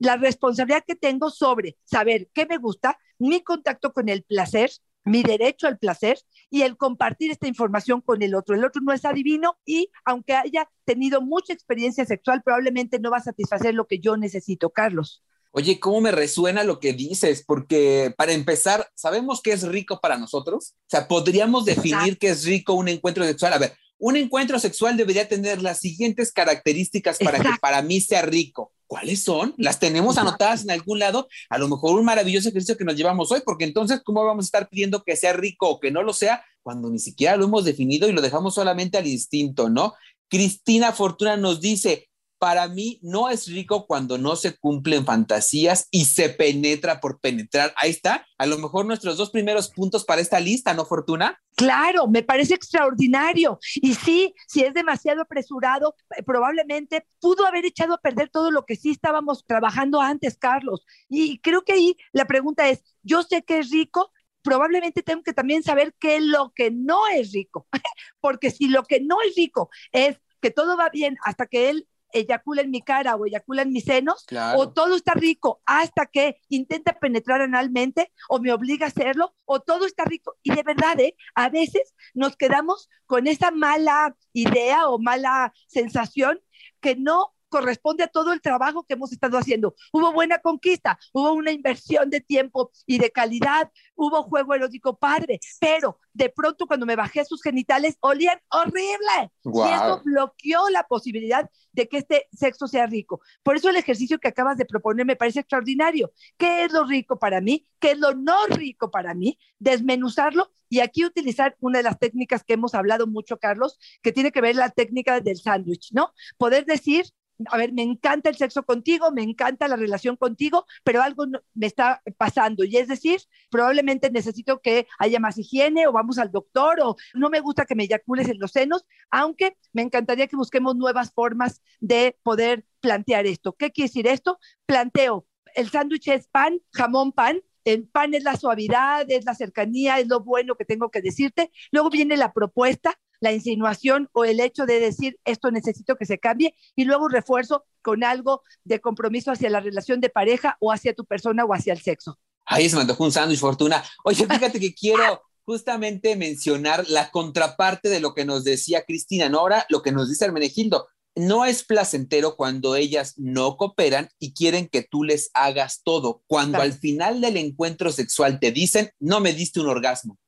La 0.00 0.16
responsabilidad 0.16 0.82
que 0.84 0.96
tengo 0.96 1.30
sobre 1.30 1.78
saber 1.84 2.28
qué 2.34 2.44
me 2.44 2.56
gusta, 2.56 2.98
mi 3.20 3.40
contacto 3.44 3.92
con 3.92 4.08
el 4.08 4.24
placer, 4.24 4.72
mi 5.04 5.22
derecho 5.22 5.68
al 5.68 5.78
placer 5.78 6.18
y 6.50 6.62
el 6.62 6.76
compartir 6.76 7.30
esta 7.30 7.46
información 7.46 8.00
con 8.00 8.20
el 8.20 8.34
otro. 8.34 8.56
El 8.56 8.64
otro 8.64 8.82
no 8.82 8.92
es 8.92 9.04
adivino 9.04 9.60
y 9.64 9.92
aunque 10.04 10.34
haya 10.34 10.68
tenido 10.84 11.20
mucha 11.20 11.52
experiencia 11.52 12.04
sexual, 12.04 12.42
probablemente 12.42 12.98
no 12.98 13.12
va 13.12 13.18
a 13.18 13.22
satisfacer 13.22 13.76
lo 13.76 13.86
que 13.86 14.00
yo 14.00 14.16
necesito, 14.16 14.70
Carlos. 14.70 15.22
Oye, 15.52 15.80
¿cómo 15.80 16.00
me 16.00 16.12
resuena 16.12 16.62
lo 16.62 16.78
que 16.78 16.92
dices? 16.92 17.42
Porque 17.44 18.14
para 18.16 18.32
empezar, 18.32 18.88
¿sabemos 18.94 19.40
qué 19.42 19.52
es 19.52 19.62
rico 19.66 19.98
para 20.00 20.16
nosotros? 20.16 20.74
O 20.76 20.90
sea, 20.90 21.08
¿podríamos 21.08 21.64
definir 21.64 22.18
qué 22.18 22.28
es 22.28 22.44
rico 22.44 22.74
un 22.74 22.88
encuentro 22.88 23.24
sexual? 23.24 23.52
A 23.54 23.58
ver, 23.58 23.76
un 23.98 24.16
encuentro 24.16 24.58
sexual 24.58 24.96
debería 24.96 25.28
tener 25.28 25.60
las 25.60 25.78
siguientes 25.80 26.32
características 26.32 27.18
para 27.18 27.38
que 27.38 27.50
para 27.60 27.82
mí 27.82 28.00
sea 28.00 28.22
rico. 28.22 28.72
¿Cuáles 28.86 29.22
son? 29.22 29.54
¿Las 29.56 29.78
tenemos 29.78 30.18
anotadas 30.18 30.64
en 30.64 30.70
algún 30.72 30.98
lado? 30.98 31.28
A 31.48 31.58
lo 31.58 31.68
mejor 31.68 31.96
un 31.98 32.04
maravilloso 32.04 32.48
ejercicio 32.48 32.76
que 32.76 32.84
nos 32.84 32.96
llevamos 32.96 33.30
hoy, 33.30 33.40
porque 33.44 33.64
entonces, 33.64 34.00
¿cómo 34.04 34.24
vamos 34.24 34.44
a 34.44 34.48
estar 34.48 34.68
pidiendo 34.68 35.04
que 35.04 35.14
sea 35.14 35.32
rico 35.32 35.68
o 35.68 35.78
que 35.78 35.92
no 35.92 36.02
lo 36.02 36.12
sea 36.12 36.44
cuando 36.62 36.90
ni 36.90 36.98
siquiera 36.98 37.36
lo 37.36 37.44
hemos 37.44 37.64
definido 37.64 38.08
y 38.08 38.12
lo 38.12 38.20
dejamos 38.20 38.54
solamente 38.54 38.98
al 38.98 39.06
instinto, 39.06 39.68
¿no? 39.68 39.94
Cristina 40.28 40.92
Fortuna 40.92 41.36
nos 41.36 41.60
dice, 41.60 42.09
para 42.40 42.68
mí 42.68 42.98
no 43.02 43.28
es 43.28 43.46
rico 43.46 43.86
cuando 43.86 44.16
no 44.16 44.34
se 44.34 44.56
cumplen 44.56 45.04
fantasías 45.04 45.86
y 45.90 46.06
se 46.06 46.30
penetra 46.30 46.98
por 46.98 47.20
penetrar. 47.20 47.74
Ahí 47.76 47.90
está, 47.90 48.26
a 48.38 48.46
lo 48.46 48.56
mejor 48.56 48.86
nuestros 48.86 49.18
dos 49.18 49.30
primeros 49.30 49.68
puntos 49.68 50.06
para 50.06 50.22
esta 50.22 50.40
lista, 50.40 50.72
¿no, 50.72 50.86
Fortuna? 50.86 51.38
Claro, 51.54 52.08
me 52.08 52.22
parece 52.22 52.54
extraordinario. 52.54 53.58
Y 53.74 53.94
sí, 53.94 54.34
si 54.48 54.64
es 54.64 54.72
demasiado 54.72 55.20
apresurado, 55.20 55.94
eh, 56.16 56.22
probablemente 56.22 57.06
pudo 57.20 57.46
haber 57.46 57.66
echado 57.66 57.92
a 57.92 58.00
perder 58.00 58.30
todo 58.30 58.50
lo 58.50 58.64
que 58.64 58.76
sí 58.76 58.90
estábamos 58.90 59.44
trabajando 59.46 60.00
antes, 60.00 60.38
Carlos. 60.38 60.86
Y 61.10 61.40
creo 61.40 61.62
que 61.62 61.74
ahí 61.74 61.96
la 62.12 62.24
pregunta 62.24 62.70
es, 62.70 62.82
yo 63.02 63.22
sé 63.22 63.42
que 63.42 63.58
es 63.58 63.70
rico, 63.70 64.10
probablemente 64.42 65.02
tengo 65.02 65.22
que 65.22 65.34
también 65.34 65.62
saber 65.62 65.94
qué 66.00 66.16
es 66.16 66.22
lo 66.22 66.54
que 66.54 66.70
no 66.70 67.06
es 67.08 67.32
rico, 67.32 67.66
porque 68.22 68.50
si 68.50 68.68
lo 68.68 68.84
que 68.84 69.00
no 69.00 69.18
es 69.20 69.36
rico 69.36 69.68
es 69.92 70.16
que 70.40 70.50
todo 70.50 70.76
va 70.76 70.88
bien 70.88 71.16
hasta 71.22 71.46
que 71.46 71.68
él 71.68 71.86
eyacula 72.12 72.62
en 72.62 72.70
mi 72.70 72.82
cara 72.82 73.16
o 73.16 73.26
eyacula 73.26 73.62
en 73.62 73.72
mis 73.72 73.84
senos, 73.84 74.26
o 74.56 74.70
todo 74.70 74.96
está 74.96 75.14
rico 75.14 75.60
hasta 75.66 76.06
que 76.06 76.36
intenta 76.48 76.98
penetrar 76.98 77.40
analmente 77.40 78.12
o 78.28 78.38
me 78.38 78.52
obliga 78.52 78.86
a 78.86 78.88
hacerlo, 78.88 79.34
o 79.44 79.60
todo 79.60 79.86
está 79.86 80.04
rico. 80.04 80.36
Y 80.42 80.54
de 80.54 80.62
verdad, 80.62 80.98
¿eh? 81.00 81.16
a 81.34 81.48
veces 81.48 81.94
nos 82.14 82.36
quedamos 82.36 82.88
con 83.06 83.26
esa 83.26 83.50
mala 83.50 84.16
idea 84.32 84.88
o 84.88 84.98
mala 84.98 85.52
sensación 85.66 86.40
que 86.80 86.96
no 86.96 87.34
corresponde 87.50 88.04
a 88.04 88.08
todo 88.08 88.32
el 88.32 88.40
trabajo 88.40 88.84
que 88.84 88.94
hemos 88.94 89.12
estado 89.12 89.36
haciendo. 89.36 89.74
Hubo 89.92 90.12
buena 90.12 90.38
conquista, 90.38 90.98
hubo 91.12 91.32
una 91.32 91.50
inversión 91.50 92.08
de 92.08 92.20
tiempo 92.20 92.70
y 92.86 92.98
de 92.98 93.10
calidad, 93.10 93.70
hubo 93.94 94.22
juego 94.22 94.54
erótico 94.54 94.98
padre, 94.98 95.40
pero 95.60 95.98
de 96.14 96.30
pronto 96.30 96.66
cuando 96.66 96.86
me 96.86 96.96
bajé 96.96 97.24
sus 97.24 97.42
genitales 97.42 97.96
olían 98.00 98.40
horrible. 98.48 99.32
Y 99.44 99.72
eso 99.72 100.00
bloqueó 100.04 100.68
la 100.70 100.84
posibilidad 100.84 101.50
de 101.72 101.88
que 101.88 101.98
este 101.98 102.28
sexo 102.32 102.66
sea 102.66 102.86
rico. 102.86 103.20
Por 103.42 103.56
eso 103.56 103.68
el 103.68 103.76
ejercicio 103.76 104.18
que 104.18 104.28
acabas 104.28 104.56
de 104.56 104.64
proponer 104.64 105.06
me 105.06 105.16
parece 105.16 105.40
extraordinario. 105.40 106.12
¿Qué 106.36 106.64
es 106.64 106.72
lo 106.72 106.84
rico 106.84 107.18
para 107.18 107.40
mí? 107.40 107.66
¿Qué 107.78 107.92
es 107.92 107.98
lo 107.98 108.14
no 108.14 108.46
rico 108.46 108.90
para 108.90 109.14
mí? 109.14 109.38
Desmenuzarlo 109.58 110.52
y 110.68 110.80
aquí 110.80 111.04
utilizar 111.04 111.56
una 111.60 111.78
de 111.78 111.84
las 111.84 111.98
técnicas 111.98 112.44
que 112.44 112.54
hemos 112.54 112.74
hablado 112.74 113.06
mucho, 113.06 113.38
Carlos, 113.38 113.78
que 114.02 114.12
tiene 114.12 114.30
que 114.30 114.40
ver 114.40 114.54
la 114.54 114.70
técnica 114.70 115.20
del 115.20 115.36
sándwich, 115.36 115.92
¿no? 115.92 116.12
Poder 116.38 116.64
decir, 116.64 117.06
a 117.46 117.56
ver, 117.56 117.72
me 117.72 117.82
encanta 117.82 118.28
el 118.28 118.36
sexo 118.36 118.64
contigo, 118.64 119.10
me 119.12 119.22
encanta 119.22 119.68
la 119.68 119.76
relación 119.76 120.16
contigo, 120.16 120.66
pero 120.84 121.02
algo 121.02 121.26
me 121.54 121.66
está 121.66 122.02
pasando. 122.16 122.64
Y 122.64 122.76
es 122.76 122.88
decir, 122.88 123.20
probablemente 123.50 124.10
necesito 124.10 124.60
que 124.60 124.86
haya 124.98 125.20
más 125.20 125.38
higiene 125.38 125.86
o 125.86 125.92
vamos 125.92 126.18
al 126.18 126.30
doctor 126.30 126.80
o 126.82 126.96
no 127.14 127.30
me 127.30 127.40
gusta 127.40 127.64
que 127.64 127.74
me 127.74 127.84
eyacules 127.84 128.28
en 128.28 128.38
los 128.38 128.52
senos, 128.52 128.84
aunque 129.10 129.56
me 129.72 129.82
encantaría 129.82 130.26
que 130.26 130.36
busquemos 130.36 130.76
nuevas 130.76 131.12
formas 131.12 131.62
de 131.80 132.18
poder 132.22 132.66
plantear 132.80 133.26
esto. 133.26 133.52
¿Qué 133.52 133.70
quiere 133.70 133.88
decir 133.88 134.06
esto? 134.06 134.38
Planteo, 134.66 135.26
el 135.54 135.70
sándwich 135.70 136.08
es 136.08 136.28
pan, 136.28 136.60
jamón, 136.72 137.12
pan, 137.12 137.40
el 137.64 137.86
pan 137.86 138.14
es 138.14 138.24
la 138.24 138.36
suavidad, 138.36 139.10
es 139.10 139.24
la 139.24 139.34
cercanía, 139.34 139.98
es 139.98 140.08
lo 140.08 140.20
bueno 140.20 140.56
que 140.56 140.64
tengo 140.64 140.90
que 140.90 141.02
decirte. 141.02 141.50
Luego 141.70 141.90
viene 141.90 142.16
la 142.16 142.32
propuesta, 142.32 142.98
la 143.20 143.32
insinuación 143.32 144.08
o 144.12 144.24
el 144.24 144.40
hecho 144.40 144.66
de 144.66 144.80
decir 144.80 145.18
esto 145.24 145.50
necesito 145.50 145.96
que 145.96 146.06
se 146.06 146.18
cambie 146.18 146.54
y 146.74 146.84
luego 146.84 147.08
refuerzo 147.08 147.64
con 147.82 148.04
algo 148.04 148.42
de 148.64 148.80
compromiso 148.80 149.30
hacia 149.30 149.50
la 149.50 149.60
relación 149.60 150.00
de 150.00 150.08
pareja 150.08 150.56
o 150.60 150.72
hacia 150.72 150.94
tu 150.94 151.04
persona 151.04 151.44
o 151.44 151.54
hacia 151.54 151.72
el 151.72 151.80
sexo. 151.80 152.18
Ahí 152.46 152.68
se 152.68 152.76
me 152.76 152.82
antojó 152.82 153.04
un 153.04 153.12
sándwich, 153.12 153.38
Fortuna. 153.38 153.84
Oye, 154.04 154.26
fíjate 154.26 154.58
que 154.58 154.74
quiero 154.74 155.22
justamente 155.44 156.16
mencionar 156.16 156.88
la 156.88 157.10
contraparte 157.10 157.88
de 157.88 158.00
lo 158.00 158.14
que 158.14 158.24
nos 158.24 158.44
decía 158.44 158.84
Cristina, 158.84 159.28
¿no? 159.28 159.38
Ahora 159.38 159.66
lo 159.68 159.82
que 159.82 159.92
nos 159.92 160.08
dice 160.08 160.24
Hermenegildo. 160.24 160.88
No 161.16 161.44
es 161.44 161.64
placentero 161.64 162.36
cuando 162.36 162.76
ellas 162.76 163.14
no 163.16 163.56
cooperan 163.56 164.10
y 164.20 164.32
quieren 164.32 164.68
que 164.68 164.82
tú 164.82 165.02
les 165.02 165.30
hagas 165.34 165.82
todo. 165.82 166.22
Cuando 166.28 166.60
al 166.62 166.72
final 166.72 167.20
del 167.20 167.36
encuentro 167.36 167.90
sexual 167.90 168.38
te 168.38 168.52
dicen, 168.52 168.90
no 169.00 169.20
me 169.20 169.32
diste 169.32 169.60
un 169.60 169.68
orgasmo. 169.68 170.18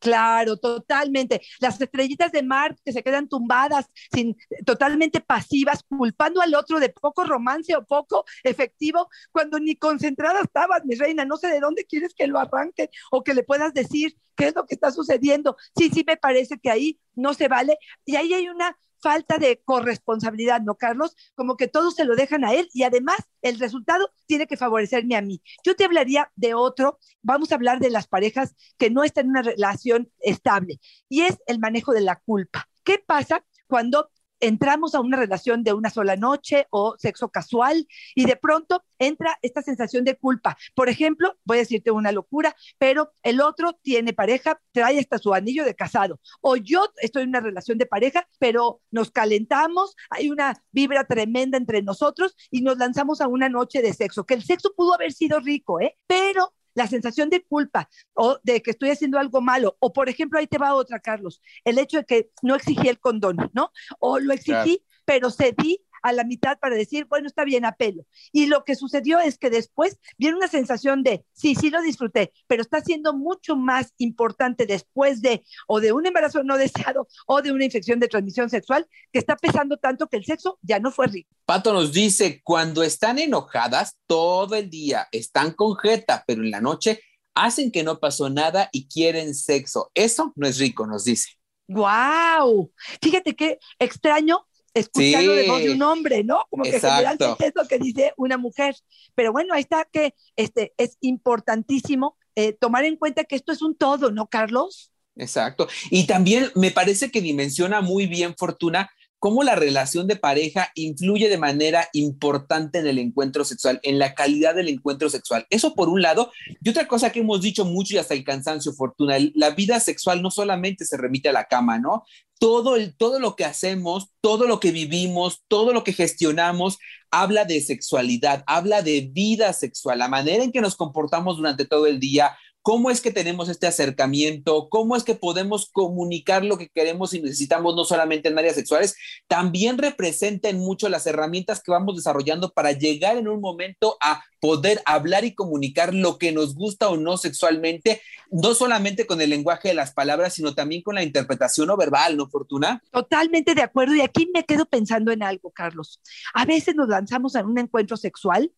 Claro, 0.00 0.56
totalmente. 0.56 1.42
Las 1.60 1.78
estrellitas 1.80 2.32
de 2.32 2.42
mar 2.42 2.74
que 2.84 2.92
se 2.92 3.02
quedan 3.02 3.28
tumbadas, 3.28 3.86
sin, 4.12 4.34
totalmente 4.64 5.20
pasivas, 5.20 5.82
culpando 5.82 6.40
al 6.40 6.54
otro 6.54 6.80
de 6.80 6.88
poco 6.88 7.24
romance 7.24 7.76
o 7.76 7.84
poco 7.84 8.24
efectivo, 8.42 9.08
cuando 9.30 9.60
ni 9.60 9.76
concentrada 9.76 10.40
estabas, 10.40 10.84
mi 10.86 10.94
reina. 10.94 11.26
No 11.26 11.36
sé 11.36 11.48
de 11.48 11.60
dónde 11.60 11.84
quieres 11.84 12.14
que 12.14 12.26
lo 12.26 12.38
arranque 12.38 12.88
o 13.10 13.22
que 13.22 13.34
le 13.34 13.42
puedas 13.42 13.74
decir 13.74 14.16
qué 14.36 14.48
es 14.48 14.54
lo 14.54 14.64
que 14.64 14.74
está 14.74 14.90
sucediendo. 14.90 15.56
Sí, 15.76 15.90
sí, 15.92 16.02
me 16.06 16.16
parece 16.16 16.58
que 16.58 16.70
ahí 16.70 16.98
no 17.14 17.34
se 17.34 17.48
vale. 17.48 17.76
Y 18.06 18.16
ahí 18.16 18.32
hay 18.32 18.48
una 18.48 18.76
falta 19.02 19.38
de 19.38 19.60
corresponsabilidad, 19.64 20.60
¿no, 20.62 20.76
Carlos? 20.76 21.16
Como 21.34 21.56
que 21.56 21.68
todos 21.68 21.94
se 21.94 22.04
lo 22.04 22.16
dejan 22.16 22.44
a 22.44 22.54
él 22.54 22.68
y 22.72 22.82
además 22.82 23.18
el 23.42 23.58
resultado 23.58 24.10
tiene 24.26 24.46
que 24.46 24.56
favorecerme 24.56 25.16
a 25.16 25.22
mí. 25.22 25.42
Yo 25.64 25.76
te 25.76 25.84
hablaría 25.84 26.30
de 26.36 26.54
otro, 26.54 26.98
vamos 27.22 27.52
a 27.52 27.56
hablar 27.56 27.80
de 27.80 27.90
las 27.90 28.06
parejas 28.06 28.54
que 28.78 28.90
no 28.90 29.04
están 29.04 29.26
en 29.26 29.30
una 29.30 29.42
relación 29.42 30.10
estable 30.20 30.80
y 31.08 31.22
es 31.22 31.38
el 31.46 31.58
manejo 31.58 31.92
de 31.92 32.02
la 32.02 32.16
culpa. 32.16 32.68
¿Qué 32.84 33.02
pasa 33.04 33.44
cuando 33.66 34.10
entramos 34.40 34.94
a 34.94 35.00
una 35.00 35.16
relación 35.16 35.62
de 35.62 35.72
una 35.72 35.90
sola 35.90 36.16
noche 36.16 36.66
o 36.70 36.96
sexo 36.98 37.28
casual 37.28 37.86
y 38.14 38.24
de 38.24 38.36
pronto 38.36 38.82
entra 38.98 39.38
esta 39.42 39.62
sensación 39.62 40.04
de 40.04 40.16
culpa. 40.16 40.56
Por 40.74 40.88
ejemplo, 40.88 41.36
voy 41.44 41.58
a 41.58 41.60
decirte 41.60 41.90
una 41.90 42.12
locura, 42.12 42.54
pero 42.78 43.12
el 43.22 43.40
otro 43.40 43.78
tiene 43.82 44.12
pareja, 44.12 44.60
trae 44.72 44.98
hasta 44.98 45.18
su 45.18 45.34
anillo 45.34 45.64
de 45.64 45.74
casado. 45.74 46.20
O 46.40 46.56
yo 46.56 46.84
estoy 46.96 47.22
en 47.22 47.30
una 47.30 47.40
relación 47.40 47.78
de 47.78 47.86
pareja, 47.86 48.26
pero 48.38 48.80
nos 48.90 49.10
calentamos, 49.10 49.94
hay 50.10 50.30
una 50.30 50.62
vibra 50.72 51.04
tremenda 51.04 51.56
entre 51.56 51.82
nosotros 51.82 52.36
y 52.50 52.62
nos 52.62 52.78
lanzamos 52.78 53.20
a 53.20 53.28
una 53.28 53.48
noche 53.48 53.82
de 53.82 53.92
sexo, 53.92 54.24
que 54.24 54.34
el 54.34 54.42
sexo 54.42 54.72
pudo 54.76 54.94
haber 54.94 55.12
sido 55.12 55.40
rico, 55.40 55.80
¿eh? 55.80 55.96
Pero 56.06 56.52
la 56.74 56.86
sensación 56.86 57.30
de 57.30 57.42
culpa 57.42 57.88
o 58.14 58.38
de 58.42 58.62
que 58.62 58.70
estoy 58.70 58.90
haciendo 58.90 59.18
algo 59.18 59.40
malo, 59.40 59.76
o 59.80 59.92
por 59.92 60.08
ejemplo, 60.08 60.38
ahí 60.38 60.46
te 60.46 60.58
va 60.58 60.74
otra, 60.74 61.00
Carlos, 61.00 61.40
el 61.64 61.78
hecho 61.78 61.98
de 61.98 62.04
que 62.04 62.30
no 62.42 62.54
exigí 62.54 62.88
el 62.88 62.98
condón, 62.98 63.36
¿no? 63.52 63.72
O 63.98 64.18
lo 64.18 64.32
exigí, 64.32 64.84
pero 65.04 65.30
cedí 65.30 65.84
a 66.02 66.12
la 66.12 66.24
mitad 66.24 66.58
para 66.58 66.76
decir, 66.76 67.06
bueno, 67.06 67.26
está 67.26 67.44
bien, 67.44 67.64
apelo. 67.64 68.04
Y 68.32 68.46
lo 68.46 68.64
que 68.64 68.74
sucedió 68.74 69.18
es 69.20 69.38
que 69.38 69.50
después 69.50 69.98
viene 70.18 70.36
una 70.36 70.48
sensación 70.48 71.02
de, 71.02 71.24
sí, 71.32 71.54
sí 71.54 71.70
lo 71.70 71.80
disfruté, 71.82 72.32
pero 72.46 72.62
está 72.62 72.80
siendo 72.80 73.12
mucho 73.12 73.56
más 73.56 73.92
importante 73.98 74.66
después 74.66 75.22
de 75.22 75.44
o 75.66 75.80
de 75.80 75.92
un 75.92 76.06
embarazo 76.06 76.42
no 76.42 76.56
deseado 76.56 77.08
o 77.26 77.42
de 77.42 77.52
una 77.52 77.64
infección 77.64 78.00
de 78.00 78.08
transmisión 78.08 78.50
sexual 78.50 78.86
que 79.12 79.18
está 79.18 79.36
pesando 79.36 79.76
tanto 79.76 80.08
que 80.08 80.16
el 80.16 80.24
sexo 80.24 80.58
ya 80.62 80.78
no 80.78 80.90
fue 80.90 81.06
rico. 81.06 81.34
Pato 81.44 81.72
nos 81.72 81.92
dice, 81.92 82.40
cuando 82.44 82.82
están 82.82 83.18
enojadas 83.18 83.96
todo 84.06 84.54
el 84.54 84.70
día, 84.70 85.08
están 85.12 85.52
con 85.52 85.76
jeta, 85.76 86.24
pero 86.26 86.42
en 86.42 86.50
la 86.50 86.60
noche 86.60 87.00
hacen 87.34 87.70
que 87.70 87.82
no 87.82 87.98
pasó 87.98 88.30
nada 88.30 88.68
y 88.72 88.88
quieren 88.88 89.34
sexo. 89.34 89.90
Eso 89.94 90.32
no 90.36 90.46
es 90.46 90.58
rico, 90.58 90.86
nos 90.86 91.04
dice. 91.04 91.30
¡Wow! 91.68 92.72
Fíjate 93.00 93.36
qué 93.36 93.58
extraño 93.78 94.46
escuchando 94.74 95.32
de 95.32 95.48
voz 95.48 95.62
de 95.62 95.70
un 95.70 95.82
hombre, 95.82 96.24
¿no? 96.24 96.44
Como 96.50 96.64
que 96.64 96.80
generalmente 96.80 97.46
es 97.46 97.52
lo 97.54 97.66
que 97.66 97.78
dice 97.78 98.12
una 98.16 98.38
mujer. 98.38 98.76
Pero 99.14 99.32
bueno, 99.32 99.54
ahí 99.54 99.62
está 99.62 99.86
que 99.90 100.14
este, 100.36 100.72
es 100.76 100.96
importantísimo 101.00 102.16
eh, 102.36 102.52
tomar 102.52 102.84
en 102.84 102.96
cuenta 102.96 103.24
que 103.24 103.36
esto 103.36 103.52
es 103.52 103.62
un 103.62 103.76
todo, 103.76 104.10
¿no, 104.10 104.28
Carlos? 104.28 104.92
Exacto. 105.16 105.68
Y 105.90 106.06
también 106.06 106.50
me 106.54 106.70
parece 106.70 107.10
que 107.10 107.20
dimensiona 107.20 107.80
muy 107.80 108.06
bien, 108.06 108.34
Fortuna, 108.36 108.90
cómo 109.20 109.44
la 109.44 109.54
relación 109.54 110.08
de 110.08 110.16
pareja 110.16 110.72
influye 110.74 111.28
de 111.28 111.38
manera 111.38 111.88
importante 111.92 112.78
en 112.78 112.86
el 112.86 112.98
encuentro 112.98 113.44
sexual, 113.44 113.78
en 113.82 113.98
la 113.98 114.14
calidad 114.14 114.54
del 114.54 114.68
encuentro 114.68 115.10
sexual. 115.10 115.46
Eso 115.50 115.74
por 115.74 115.90
un 115.90 116.02
lado. 116.02 116.32
Y 116.62 116.70
otra 116.70 116.88
cosa 116.88 117.12
que 117.12 117.20
hemos 117.20 117.42
dicho 117.42 117.64
mucho 117.66 117.94
y 117.94 117.98
hasta 117.98 118.14
el 118.14 118.24
cansancio, 118.24 118.72
Fortuna, 118.72 119.16
la 119.34 119.50
vida 119.50 119.78
sexual 119.78 120.22
no 120.22 120.30
solamente 120.30 120.86
se 120.86 120.96
remite 120.96 121.28
a 121.28 121.34
la 121.34 121.44
cama, 121.44 121.78
¿no? 121.78 122.04
Todo, 122.38 122.76
el, 122.76 122.96
todo 122.96 123.20
lo 123.20 123.36
que 123.36 123.44
hacemos, 123.44 124.08
todo 124.22 124.46
lo 124.46 124.58
que 124.58 124.72
vivimos, 124.72 125.42
todo 125.46 125.74
lo 125.74 125.84
que 125.84 125.92
gestionamos, 125.92 126.78
habla 127.10 127.44
de 127.44 127.60
sexualidad, 127.60 128.42
habla 128.46 128.80
de 128.80 129.10
vida 129.12 129.52
sexual, 129.52 129.98
la 129.98 130.08
manera 130.08 130.42
en 130.42 130.50
que 130.50 130.62
nos 130.62 130.76
comportamos 130.76 131.36
durante 131.36 131.66
todo 131.66 131.86
el 131.86 132.00
día, 132.00 132.34
cómo 132.62 132.90
es 132.90 133.00
que 133.00 133.10
tenemos 133.10 133.48
este 133.48 133.66
acercamiento, 133.66 134.68
cómo 134.68 134.96
es 134.96 135.04
que 135.04 135.14
podemos 135.14 135.70
comunicar 135.72 136.44
lo 136.44 136.58
que 136.58 136.68
queremos 136.68 137.14
y 137.14 137.22
necesitamos 137.22 137.74
no 137.74 137.84
solamente 137.84 138.28
en 138.28 138.38
áreas 138.38 138.56
sexuales, 138.56 138.96
también 139.28 139.78
representan 139.78 140.58
mucho 140.58 140.88
las 140.88 141.06
herramientas 141.06 141.62
que 141.62 141.70
vamos 141.70 141.96
desarrollando 141.96 142.50
para 142.50 142.72
llegar 142.72 143.16
en 143.16 143.28
un 143.28 143.40
momento 143.40 143.96
a 144.00 144.22
poder 144.40 144.80
hablar 144.86 145.24
y 145.24 145.34
comunicar 145.34 145.94
lo 145.94 146.18
que 146.18 146.32
nos 146.32 146.54
gusta 146.54 146.88
o 146.88 146.96
no 146.96 147.16
sexualmente, 147.16 148.00
no 148.30 148.54
solamente 148.54 149.06
con 149.06 149.20
el 149.20 149.30
lenguaje 149.30 149.68
de 149.68 149.74
las 149.74 149.92
palabras, 149.92 150.34
sino 150.34 150.54
también 150.54 150.82
con 150.82 150.94
la 150.94 151.02
interpretación 151.02 151.68
no 151.68 151.76
verbal, 151.76 152.16
¿no, 152.16 152.28
Fortuna? 152.28 152.82
Totalmente 152.90 153.54
de 153.54 153.62
acuerdo. 153.62 153.94
Y 153.94 154.00
aquí 154.00 154.30
me 154.32 154.44
quedo 154.44 154.66
pensando 154.66 155.12
en 155.12 155.22
algo, 155.22 155.50
Carlos. 155.50 156.00
A 156.32 156.44
veces 156.46 156.74
nos 156.74 156.88
lanzamos 156.88 157.36
a 157.36 157.44
un 157.44 157.58
encuentro 157.58 157.96
sexual 157.96 158.50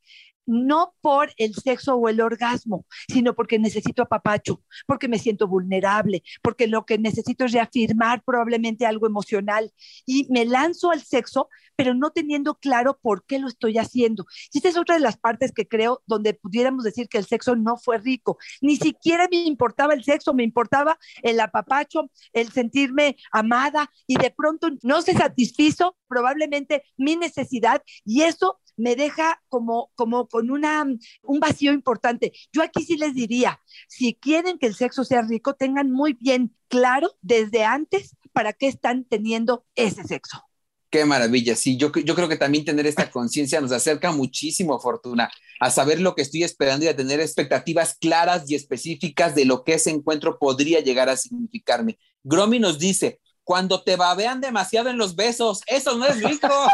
no 0.47 0.95
por 1.01 1.33
el 1.37 1.55
sexo 1.55 1.95
o 1.97 2.09
el 2.09 2.21
orgasmo, 2.21 2.87
sino 3.09 3.35
porque 3.35 3.59
necesito 3.59 4.03
apapacho, 4.03 4.63
porque 4.87 5.09
me 5.09 5.19
siento 5.19 5.47
vulnerable, 5.49 6.23
porque 6.43 6.67
lo 6.67 6.85
que 6.85 6.99
necesito 6.99 7.45
es 7.45 7.53
reafirmar 7.53 8.23
probablemente 8.25 8.87
algo 8.87 9.07
emocional 9.07 9.73
y 10.07 10.27
me 10.31 10.45
lanzo 10.45 10.91
al 10.91 11.03
sexo, 11.03 11.49
pero 11.77 11.95
no 11.95 12.11
teniendo 12.11 12.57
claro 12.57 12.99
por 13.01 13.25
qué 13.25 13.39
lo 13.39 13.49
estoy 13.49 13.79
haciendo. 13.79 14.27
Y 14.53 14.59
esta 14.59 14.69
es 14.69 14.77
otra 14.77 14.97
de 14.97 15.01
las 15.01 15.17
partes 15.17 15.53
que 15.53 15.67
creo 15.67 16.03
donde 16.07 16.35
pudiéramos 16.35 16.85
decir 16.85 17.09
que 17.09 17.19
el 17.19 17.27
sexo 17.27 17.57
no 17.57 17.77
fue 17.77 17.99
rico. 17.99 18.39
Ni 18.61 18.77
siquiera 18.77 19.29
me 19.31 19.39
importaba 19.39 19.95
el 19.95 20.05
sexo, 20.05 20.35
me 20.35 20.45
importaba 20.45 20.99
el 21.23 21.41
apapacho, 21.41 22.11
el 22.33 22.51
sentirme 22.53 23.17
amada 23.31 23.91
y 24.07 24.17
de 24.17 24.31
pronto 24.31 24.69
no 24.83 25.03
se 25.03 25.15
satisfizo 25.15 25.97
probablemente 26.09 26.85
mi 26.97 27.17
necesidad 27.17 27.83
y 28.05 28.23
eso 28.23 28.61
me 28.83 28.97
deja 28.97 29.41
como, 29.49 29.93
como 29.95 30.27
con 30.27 30.51
una, 30.51 30.85
un 31.23 31.41
vacío 31.41 31.73
importante. 31.73 32.33
Yo 32.53 32.63
aquí 32.63 32.83
sí 32.83 32.97
les 32.97 33.15
diría, 33.15 33.61
si 33.89 34.15
quieren 34.15 34.59
que 34.59 34.67
el 34.67 34.75
sexo 34.75 35.05
sea 35.05 35.23
rico, 35.23 35.55
tengan 35.55 35.93
muy 35.93 36.15
bien 36.15 36.55
claro 36.67 37.17
desde 37.23 37.65
antes 37.65 38.17
para 38.33 38.53
qué 38.53 38.67
están 38.67 39.05
teniendo 39.05 39.65
ese 39.77 40.03
sexo. 40.03 40.43
Qué 40.91 41.05
maravilla, 41.05 41.55
sí, 41.55 41.77
yo, 41.77 41.93
yo 41.93 42.15
creo 42.17 42.29
que 42.29 42.37
también 42.37 42.65
tener 42.65 42.87
esta 42.87 43.09
conciencia 43.13 43.61
nos 43.61 43.71
acerca 43.71 44.11
muchísimo, 44.11 44.81
Fortuna, 44.81 45.31
a 45.61 45.71
saber 45.71 46.01
lo 46.01 46.17
que 46.17 46.23
estoy 46.23 46.43
esperando 46.43 46.85
y 46.85 46.89
a 46.89 46.97
tener 46.97 47.21
expectativas 47.21 47.95
claras 47.95 48.51
y 48.51 48.57
específicas 48.57 49.37
de 49.37 49.45
lo 49.45 49.63
que 49.63 49.75
ese 49.75 49.91
encuentro 49.91 50.39
podría 50.41 50.81
llegar 50.81 51.09
a 51.09 51.17
significarme. 51.17 51.99
Gromi 52.25 52.59
nos 52.59 52.81
dice, 52.81 53.21
cuando 53.45 53.85
te 53.85 53.95
babean 53.95 54.41
demasiado 54.41 54.91
en 54.91 54.99
los 54.99 55.15
besos, 55.15 55.63
eso 55.67 55.97
no 55.97 56.05
es 56.07 56.21
rico. 56.21 56.49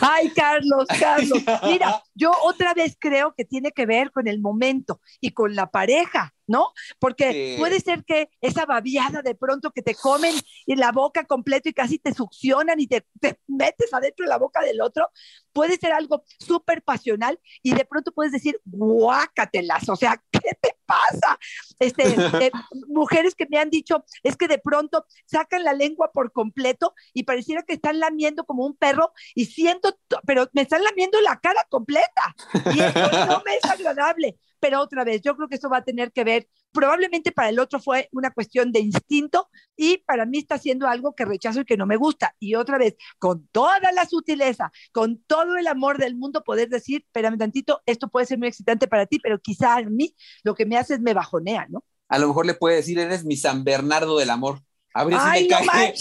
Ay, 0.00 0.30
Carlos, 0.30 0.86
Carlos. 0.98 1.42
Mira, 1.64 2.02
yo 2.14 2.32
otra 2.42 2.74
vez 2.74 2.96
creo 2.98 3.34
que 3.36 3.44
tiene 3.44 3.72
que 3.72 3.86
ver 3.86 4.10
con 4.10 4.28
el 4.28 4.40
momento 4.40 5.00
y 5.20 5.30
con 5.30 5.54
la 5.54 5.70
pareja. 5.70 6.34
¿No? 6.46 6.72
Porque 6.98 7.56
puede 7.58 7.80
ser 7.80 8.04
que 8.04 8.30
esa 8.40 8.66
babiada 8.66 9.22
de 9.22 9.34
pronto 9.34 9.70
que 9.70 9.82
te 9.82 9.94
comen 9.94 10.34
en 10.66 10.78
la 10.78 10.92
boca 10.92 11.24
completo 11.24 11.68
y 11.68 11.72
casi 11.72 11.98
te 11.98 12.14
succionan 12.14 12.80
y 12.80 12.86
te, 12.86 13.06
metes 13.46 13.92
adentro 13.92 14.24
de 14.24 14.30
la 14.30 14.38
boca 14.38 14.60
del 14.62 14.80
otro, 14.80 15.10
puede 15.52 15.76
ser 15.76 15.92
algo 15.92 16.24
súper 16.38 16.82
pasional 16.82 17.38
y 17.62 17.74
de 17.74 17.84
pronto 17.84 18.12
puedes 18.12 18.32
decir, 18.32 18.60
guácatelas, 18.64 19.88
o 19.88 19.96
sea, 19.96 20.22
¿qué 20.30 20.56
te 20.60 20.76
pasa? 20.86 21.38
Este, 21.78 22.04
eh, 22.04 22.50
mujeres 22.88 23.34
que 23.34 23.46
me 23.48 23.58
han 23.58 23.70
dicho, 23.70 24.04
es 24.22 24.36
que 24.36 24.48
de 24.48 24.58
pronto 24.58 25.06
sacan 25.26 25.64
la 25.64 25.72
lengua 25.72 26.10
por 26.12 26.32
completo 26.32 26.94
y 27.12 27.22
pareciera 27.24 27.62
que 27.62 27.74
están 27.74 28.00
lamiendo 28.00 28.44
como 28.44 28.66
un 28.66 28.76
perro 28.76 29.12
y 29.34 29.46
siento, 29.46 29.96
pero 30.26 30.48
me 30.52 30.62
están 30.62 30.82
lamiendo 30.82 31.20
la 31.20 31.40
cara 31.40 31.66
completa 31.68 32.34
y 32.74 32.80
eso 32.80 33.26
no 33.26 33.42
me 33.44 33.56
es 33.56 33.64
agradable 33.64 34.38
pero 34.62 34.80
otra 34.80 35.02
vez, 35.02 35.20
yo 35.22 35.34
creo 35.34 35.48
que 35.48 35.56
eso 35.56 35.68
va 35.68 35.78
a 35.78 35.84
tener 35.84 36.12
que 36.12 36.22
ver, 36.22 36.48
probablemente 36.70 37.32
para 37.32 37.48
el 37.48 37.58
otro 37.58 37.80
fue 37.80 38.08
una 38.12 38.30
cuestión 38.30 38.70
de 38.70 38.78
instinto 38.78 39.48
y 39.76 39.98
para 40.06 40.24
mí 40.24 40.38
está 40.38 40.56
siendo 40.56 40.86
algo 40.86 41.16
que 41.16 41.24
rechazo 41.24 41.62
y 41.62 41.64
que 41.64 41.76
no 41.76 41.84
me 41.84 41.96
gusta. 41.96 42.36
Y 42.38 42.54
otra 42.54 42.78
vez, 42.78 42.94
con 43.18 43.48
toda 43.48 43.80
la 43.92 44.06
sutileza, 44.06 44.70
con 44.92 45.18
todo 45.26 45.56
el 45.56 45.66
amor 45.66 45.98
del 45.98 46.14
mundo, 46.14 46.44
poder 46.44 46.68
decir, 46.68 47.02
espérame 47.04 47.38
tantito, 47.38 47.82
esto 47.86 48.06
puede 48.06 48.26
ser 48.26 48.38
muy 48.38 48.46
excitante 48.46 48.86
para 48.86 49.06
ti, 49.06 49.18
pero 49.18 49.40
quizá 49.40 49.78
a 49.78 49.82
mí 49.82 50.14
lo 50.44 50.54
que 50.54 50.64
me 50.64 50.78
hace 50.78 50.94
es 50.94 51.00
me 51.00 51.12
bajonea, 51.12 51.66
¿no? 51.68 51.82
A 52.08 52.20
lo 52.20 52.28
mejor 52.28 52.46
le 52.46 52.54
puede 52.54 52.76
decir, 52.76 53.00
eres 53.00 53.24
mi 53.24 53.36
San 53.36 53.64
Bernardo 53.64 54.16
del 54.16 54.30
amor. 54.30 54.60
A 54.94 55.02
ver 55.04 55.18
si 55.18 55.40
le, 55.40 55.48
cae, 55.48 55.94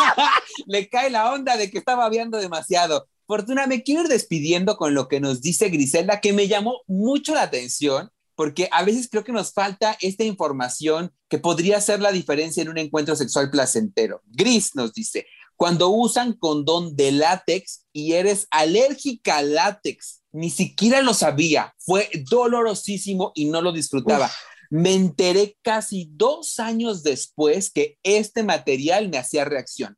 le 0.66 0.88
cae 0.88 1.10
la 1.10 1.34
onda 1.34 1.58
de 1.58 1.70
que 1.70 1.76
estaba 1.76 2.08
viendo 2.08 2.38
demasiado. 2.38 3.08
Fortuna, 3.30 3.68
me 3.68 3.84
quiero 3.84 4.02
ir 4.02 4.08
despidiendo 4.08 4.76
con 4.76 4.92
lo 4.92 5.06
que 5.06 5.20
nos 5.20 5.40
dice 5.40 5.68
Griselda, 5.68 6.20
que 6.20 6.32
me 6.32 6.48
llamó 6.48 6.80
mucho 6.88 7.32
la 7.32 7.42
atención, 7.42 8.10
porque 8.34 8.68
a 8.72 8.82
veces 8.82 9.08
creo 9.08 9.22
que 9.22 9.30
nos 9.30 9.52
falta 9.52 9.96
esta 10.00 10.24
información 10.24 11.12
que 11.28 11.38
podría 11.38 11.76
hacer 11.76 12.00
la 12.00 12.10
diferencia 12.10 12.60
en 12.60 12.70
un 12.70 12.78
encuentro 12.78 13.14
sexual 13.14 13.48
placentero. 13.48 14.20
Gris 14.26 14.74
nos 14.74 14.92
dice, 14.92 15.28
cuando 15.54 15.90
usan 15.90 16.32
condón 16.32 16.96
de 16.96 17.12
látex 17.12 17.86
y 17.92 18.14
eres 18.14 18.48
alérgica 18.50 19.36
al 19.36 19.54
látex, 19.54 20.24
ni 20.32 20.50
siquiera 20.50 21.00
lo 21.00 21.14
sabía, 21.14 21.72
fue 21.78 22.10
dolorosísimo 22.28 23.30
y 23.36 23.44
no 23.44 23.62
lo 23.62 23.70
disfrutaba. 23.70 24.28
Me 24.70 24.94
enteré 24.94 25.56
casi 25.62 26.08
dos 26.10 26.58
años 26.58 27.04
después 27.04 27.70
que 27.70 27.96
este 28.02 28.42
material 28.42 29.08
me 29.08 29.18
hacía 29.18 29.44
reacción. 29.44 29.96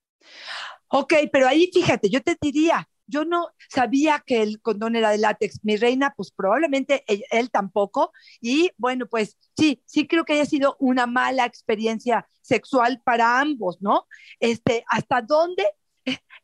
Ok, 0.88 1.14
pero 1.32 1.48
ahí 1.48 1.70
fíjate, 1.72 2.10
yo 2.10 2.20
te 2.20 2.36
diría, 2.38 2.86
yo 3.06 3.24
no 3.24 3.48
sabía 3.68 4.22
que 4.26 4.42
el 4.42 4.60
condón 4.60 4.96
era 4.96 5.10
de 5.10 5.18
látex. 5.18 5.60
Mi 5.62 5.76
reina, 5.76 6.14
pues 6.16 6.30
probablemente 6.30 7.04
él, 7.06 7.50
tampoco. 7.50 8.12
Y 8.40 8.70
bueno, 8.76 9.06
pues 9.06 9.36
sí, 9.56 9.82
sí 9.86 10.06
creo 10.06 10.24
que 10.24 10.34
haya 10.34 10.46
sido 10.46 10.76
una 10.78 11.06
mala 11.06 11.44
experiencia 11.44 12.28
sexual 12.40 13.00
para 13.04 13.40
ambos, 13.40 13.80
¿no? 13.80 14.06
Este, 14.40 14.84
¿hasta 14.88 15.22
dónde 15.22 15.64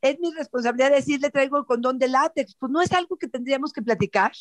es 0.00 0.18
mi 0.20 0.32
responsabilidad 0.32 0.90
decirle 0.90 1.30
traigo 1.30 1.58
el 1.58 1.64
condón 1.64 1.98
de 1.98 2.08
látex, 2.08 2.54
pues 2.58 2.70
no 2.70 2.80
es 2.80 2.92
algo 2.92 3.16
que 3.16 3.28
tendríamos 3.28 3.72
que 3.72 3.82
platicar. 3.82 4.32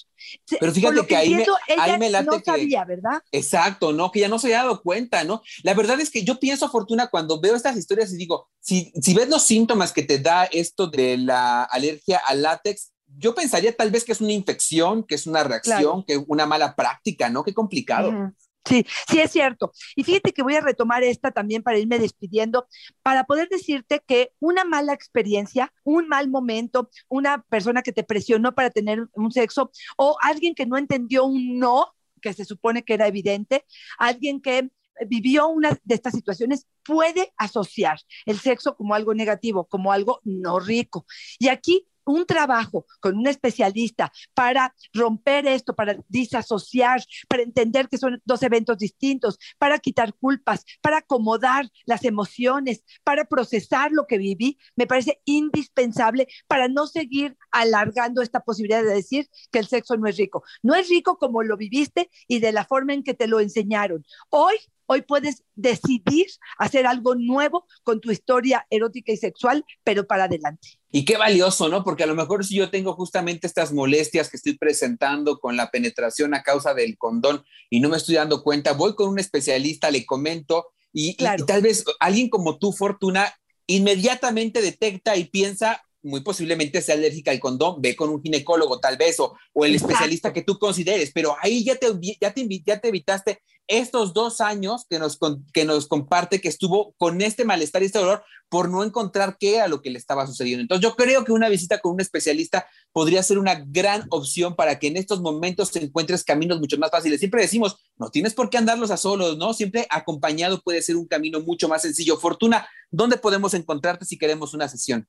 Pero 0.59 0.71
fíjate 0.71 1.05
que, 1.05 1.15
ahí, 1.15 1.35
me, 1.35 1.45
ahí 1.77 1.99
me 1.99 2.09
no 2.23 2.39
sabía, 2.43 2.85
¿verdad? 2.85 3.21
Exacto, 3.31 3.93
¿no? 3.93 4.11
Que 4.11 4.21
ya 4.21 4.27
no 4.27 4.39
se 4.39 4.47
había 4.47 4.63
dado 4.63 4.81
cuenta, 4.81 5.23
¿no? 5.23 5.41
La 5.63 5.73
verdad 5.73 5.99
es 5.99 6.09
que 6.09 6.23
yo 6.23 6.39
pienso, 6.39 6.69
Fortuna, 6.69 7.07
cuando 7.07 7.39
veo 7.39 7.55
estas 7.55 7.77
historias 7.77 8.11
y 8.13 8.17
digo, 8.17 8.49
si, 8.59 8.91
si 9.01 9.13
ves 9.13 9.29
los 9.29 9.43
síntomas 9.43 9.93
que 9.93 10.03
te 10.03 10.19
da 10.19 10.45
esto 10.45 10.87
de 10.87 11.17
la 11.17 11.63
alergia 11.63 12.21
al 12.27 12.41
látex, 12.41 12.91
yo 13.17 13.33
pensaría 13.33 13.75
tal 13.75 13.89
vez 13.89 14.03
que 14.03 14.11
es 14.11 14.21
una 14.21 14.33
infección, 14.33 15.03
que 15.03 15.15
es 15.15 15.25
una 15.27 15.43
reacción, 15.43 16.03
que 16.03 16.13
que 16.13 16.25
una 16.27 16.45
mala 16.45 16.75
práctica, 16.75 17.29
¿no? 17.29 17.43
Qué 17.43 17.53
complicado. 17.53 18.33
Sí, 18.67 18.85
sí 19.09 19.19
es 19.19 19.31
cierto. 19.31 19.71
Y 19.95 20.03
fíjate 20.03 20.33
que 20.33 20.43
voy 20.43 20.55
a 20.55 20.61
retomar 20.61 21.03
esta 21.03 21.31
también 21.31 21.63
para 21.63 21.77
irme 21.77 21.99
despidiendo, 21.99 22.67
para 23.01 23.23
poder 23.23 23.47
decirte 23.49 24.01
que 24.05 24.31
una 24.39 24.65
mala 24.65 24.93
experiencia, 24.93 25.73
un 25.83 26.07
mal 26.07 26.29
momento, 26.29 26.89
una 27.07 27.43
persona 27.43 27.81
que 27.81 27.93
te 27.93 28.03
presionó 28.03 28.53
para 28.53 28.69
tener 28.69 29.07
un 29.13 29.31
sexo 29.31 29.71
o 29.97 30.17
alguien 30.21 30.53
que 30.53 30.65
no 30.65 30.77
entendió 30.77 31.25
un 31.25 31.59
no, 31.59 31.93
que 32.21 32.33
se 32.33 32.45
supone 32.45 32.83
que 32.83 32.93
era 32.93 33.07
evidente, 33.07 33.65
alguien 33.97 34.41
que 34.41 34.69
vivió 35.07 35.47
una 35.47 35.77
de 35.83 35.95
estas 35.95 36.13
situaciones 36.13 36.67
puede 36.83 37.31
asociar 37.37 37.99
el 38.25 38.39
sexo 38.39 38.75
como 38.75 38.95
algo 38.95 39.13
negativo, 39.13 39.65
como 39.65 39.91
algo 39.91 40.19
no 40.23 40.59
rico. 40.59 41.05
Y 41.39 41.49
aquí 41.49 41.87
un 42.07 42.25
trabajo 42.25 42.85
con 42.99 43.17
un 43.17 43.27
especialista 43.27 44.11
para 44.33 44.73
romper 44.93 45.47
esto, 45.47 45.75
para 45.75 45.97
disasociar, 46.07 47.03
para 47.27 47.43
entender 47.43 47.89
que 47.89 47.97
son 47.97 48.21
dos 48.25 48.43
eventos 48.43 48.77
distintos, 48.77 49.37
para 49.57 49.79
quitar 49.79 50.13
culpas, 50.13 50.65
para 50.81 50.97
acomodar 50.97 51.69
las 51.85 52.03
emociones, 52.03 52.83
para 53.03 53.25
procesar 53.25 53.91
lo 53.91 54.07
que 54.07 54.17
viví, 54.17 54.57
me 54.75 54.87
parece 54.87 55.21
indispensable 55.25 56.27
para 56.47 56.67
no 56.67 56.87
seguir 56.87 57.37
alargando 57.51 58.21
esta 58.21 58.41
posibilidad 58.41 58.83
de 58.83 58.93
decir 58.93 59.29
que 59.51 59.59
el 59.59 59.67
sexo 59.67 59.97
no 59.97 60.07
es 60.07 60.17
rico. 60.17 60.43
No 60.63 60.75
es 60.75 60.89
rico 60.89 61.17
como 61.17 61.43
lo 61.43 61.57
viviste 61.57 62.09
y 62.27 62.39
de 62.39 62.51
la 62.51 62.65
forma 62.65 62.93
en 62.93 63.03
que 63.03 63.13
te 63.13 63.27
lo 63.27 63.39
enseñaron. 63.39 64.05
Hoy 64.29 64.55
Hoy 64.87 65.01
puedes 65.01 65.43
decidir 65.55 66.25
hacer 66.57 66.87
algo 66.87 67.15
nuevo 67.15 67.67
con 67.83 67.99
tu 68.01 68.11
historia 68.11 68.65
erótica 68.69 69.11
y 69.11 69.17
sexual, 69.17 69.65
pero 69.83 70.07
para 70.07 70.23
adelante. 70.23 70.79
Y 70.91 71.05
qué 71.05 71.17
valioso, 71.17 71.67
¿no? 71.69 71.83
Porque 71.83 72.03
a 72.03 72.07
lo 72.07 72.15
mejor 72.15 72.45
si 72.45 72.55
yo 72.55 72.69
tengo 72.69 72.93
justamente 72.93 73.45
estas 73.45 73.73
molestias 73.73 74.29
que 74.29 74.37
estoy 74.37 74.57
presentando 74.57 75.39
con 75.39 75.57
la 75.57 75.69
penetración 75.69 76.33
a 76.33 76.41
causa 76.41 76.73
del 76.73 76.97
condón 76.97 77.43
y 77.69 77.81
no 77.81 77.89
me 77.89 77.97
estoy 77.97 78.15
dando 78.15 78.43
cuenta, 78.43 78.73
voy 78.73 78.95
con 78.95 79.09
un 79.09 79.19
especialista, 79.19 79.91
le 79.91 80.05
comento 80.05 80.67
y, 80.93 81.09
y 81.09 81.45
tal 81.45 81.61
vez 81.61 81.83
alguien 81.99 82.29
como 82.29 82.57
tú, 82.57 82.71
Fortuna, 82.71 83.33
inmediatamente 83.67 84.61
detecta 84.61 85.17
y 85.17 85.25
piensa, 85.25 85.83
muy 86.01 86.21
posiblemente 86.21 86.81
sea 86.81 86.95
alérgica 86.95 87.31
al 87.31 87.39
condón, 87.39 87.81
ve 87.81 87.95
con 87.95 88.09
un 88.09 88.21
ginecólogo 88.21 88.79
tal 88.79 88.97
vez 88.97 89.19
o, 89.19 89.35
o 89.53 89.65
el 89.65 89.75
especialista 89.75 90.31
que 90.31 90.41
tú 90.41 90.57
consideres, 90.57 91.11
pero 91.13 91.35
ahí 91.41 91.63
ya 91.63 91.75
te, 91.75 91.87
ya 92.21 92.33
te, 92.33 92.47
ya 92.65 92.79
te 92.79 92.87
evitaste 92.87 93.41
estos 93.67 94.13
dos 94.13 94.41
años 94.41 94.85
que 94.89 94.99
nos, 94.99 95.19
que 95.53 95.65
nos 95.65 95.87
comparte 95.87 96.41
que 96.41 96.47
estuvo 96.47 96.93
con 96.97 97.21
este 97.21 97.45
malestar 97.45 97.83
y 97.83 97.87
este 97.87 97.99
dolor 97.99 98.23
por 98.49 98.69
no 98.69 98.83
encontrar 98.83 99.37
qué 99.37 99.57
era 99.57 99.67
lo 99.67 99.81
que 99.81 99.89
le 99.89 99.99
estaba 99.99 100.25
sucediendo. 100.25 100.61
Entonces 100.61 100.83
yo 100.83 100.95
creo 100.95 101.25
que 101.25 101.33
una 101.33 101.49
visita 101.49 101.79
con 101.79 101.93
un 101.93 102.01
especialista 102.01 102.65
podría 102.93 103.21
ser 103.23 103.37
una 103.37 103.55
gran 103.55 104.05
opción 104.09 104.55
para 104.55 104.79
que 104.79 104.87
en 104.87 104.97
estos 104.97 105.21
momentos 105.21 105.71
te 105.71 105.83
encuentres 105.83 106.23
caminos 106.23 106.59
mucho 106.59 106.77
más 106.77 106.91
fáciles. 106.91 107.19
Siempre 107.19 107.41
decimos, 107.41 107.77
no 107.97 108.09
tienes 108.09 108.33
por 108.33 108.49
qué 108.49 108.57
andarlos 108.57 108.91
a 108.91 108.97
solos, 108.97 109.37
¿no? 109.37 109.53
Siempre 109.53 109.85
acompañado 109.89 110.61
puede 110.61 110.81
ser 110.81 110.95
un 110.95 111.07
camino 111.07 111.41
mucho 111.41 111.67
más 111.67 111.81
sencillo. 111.81 112.17
Fortuna, 112.17 112.67
¿dónde 112.89 113.17
podemos 113.17 113.53
encontrarte 113.53 114.05
si 114.05 114.17
queremos 114.17 114.53
una 114.53 114.69
sesión? 114.69 115.07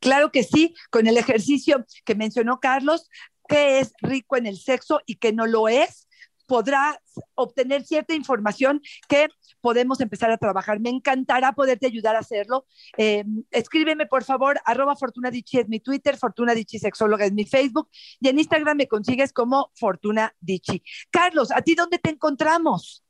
Claro 0.00 0.32
que 0.32 0.42
sí, 0.42 0.74
con 0.90 1.06
el 1.06 1.16
ejercicio 1.16 1.86
que 2.04 2.16
mencionó 2.16 2.58
Carlos, 2.58 3.08
que 3.48 3.78
es 3.78 3.92
rico 4.00 4.36
en 4.36 4.46
el 4.46 4.58
sexo 4.58 5.00
y 5.06 5.16
que 5.16 5.32
no 5.32 5.46
lo 5.46 5.68
es, 5.68 6.08
podrás 6.46 6.96
obtener 7.34 7.84
cierta 7.84 8.14
información 8.14 8.80
que 9.08 9.28
podemos 9.60 10.00
empezar 10.00 10.30
a 10.30 10.38
trabajar. 10.38 10.80
Me 10.80 10.90
encantará 10.90 11.52
poderte 11.52 11.86
ayudar 11.86 12.16
a 12.16 12.20
hacerlo. 12.20 12.66
Eh, 12.98 13.24
escríbeme, 13.50 14.06
por 14.06 14.24
favor, 14.24 14.60
arroba 14.64 14.96
Fortuna 14.96 15.30
es 15.30 15.68
mi 15.68 15.80
Twitter, 15.80 16.16
Fortuna 16.16 16.54
Dichi 16.54 16.78
Sexóloga 16.78 17.24
es 17.24 17.32
mi 17.32 17.44
Facebook, 17.44 17.88
y 18.20 18.28
en 18.28 18.38
Instagram 18.38 18.76
me 18.76 18.88
consigues 18.88 19.32
como 19.32 19.70
Fortuna 19.74 20.34
Dichi. 20.40 20.82
Carlos, 21.10 21.50
¿a 21.50 21.62
ti 21.62 21.74
dónde 21.74 21.98
te 21.98 22.10
encontramos? 22.10 23.04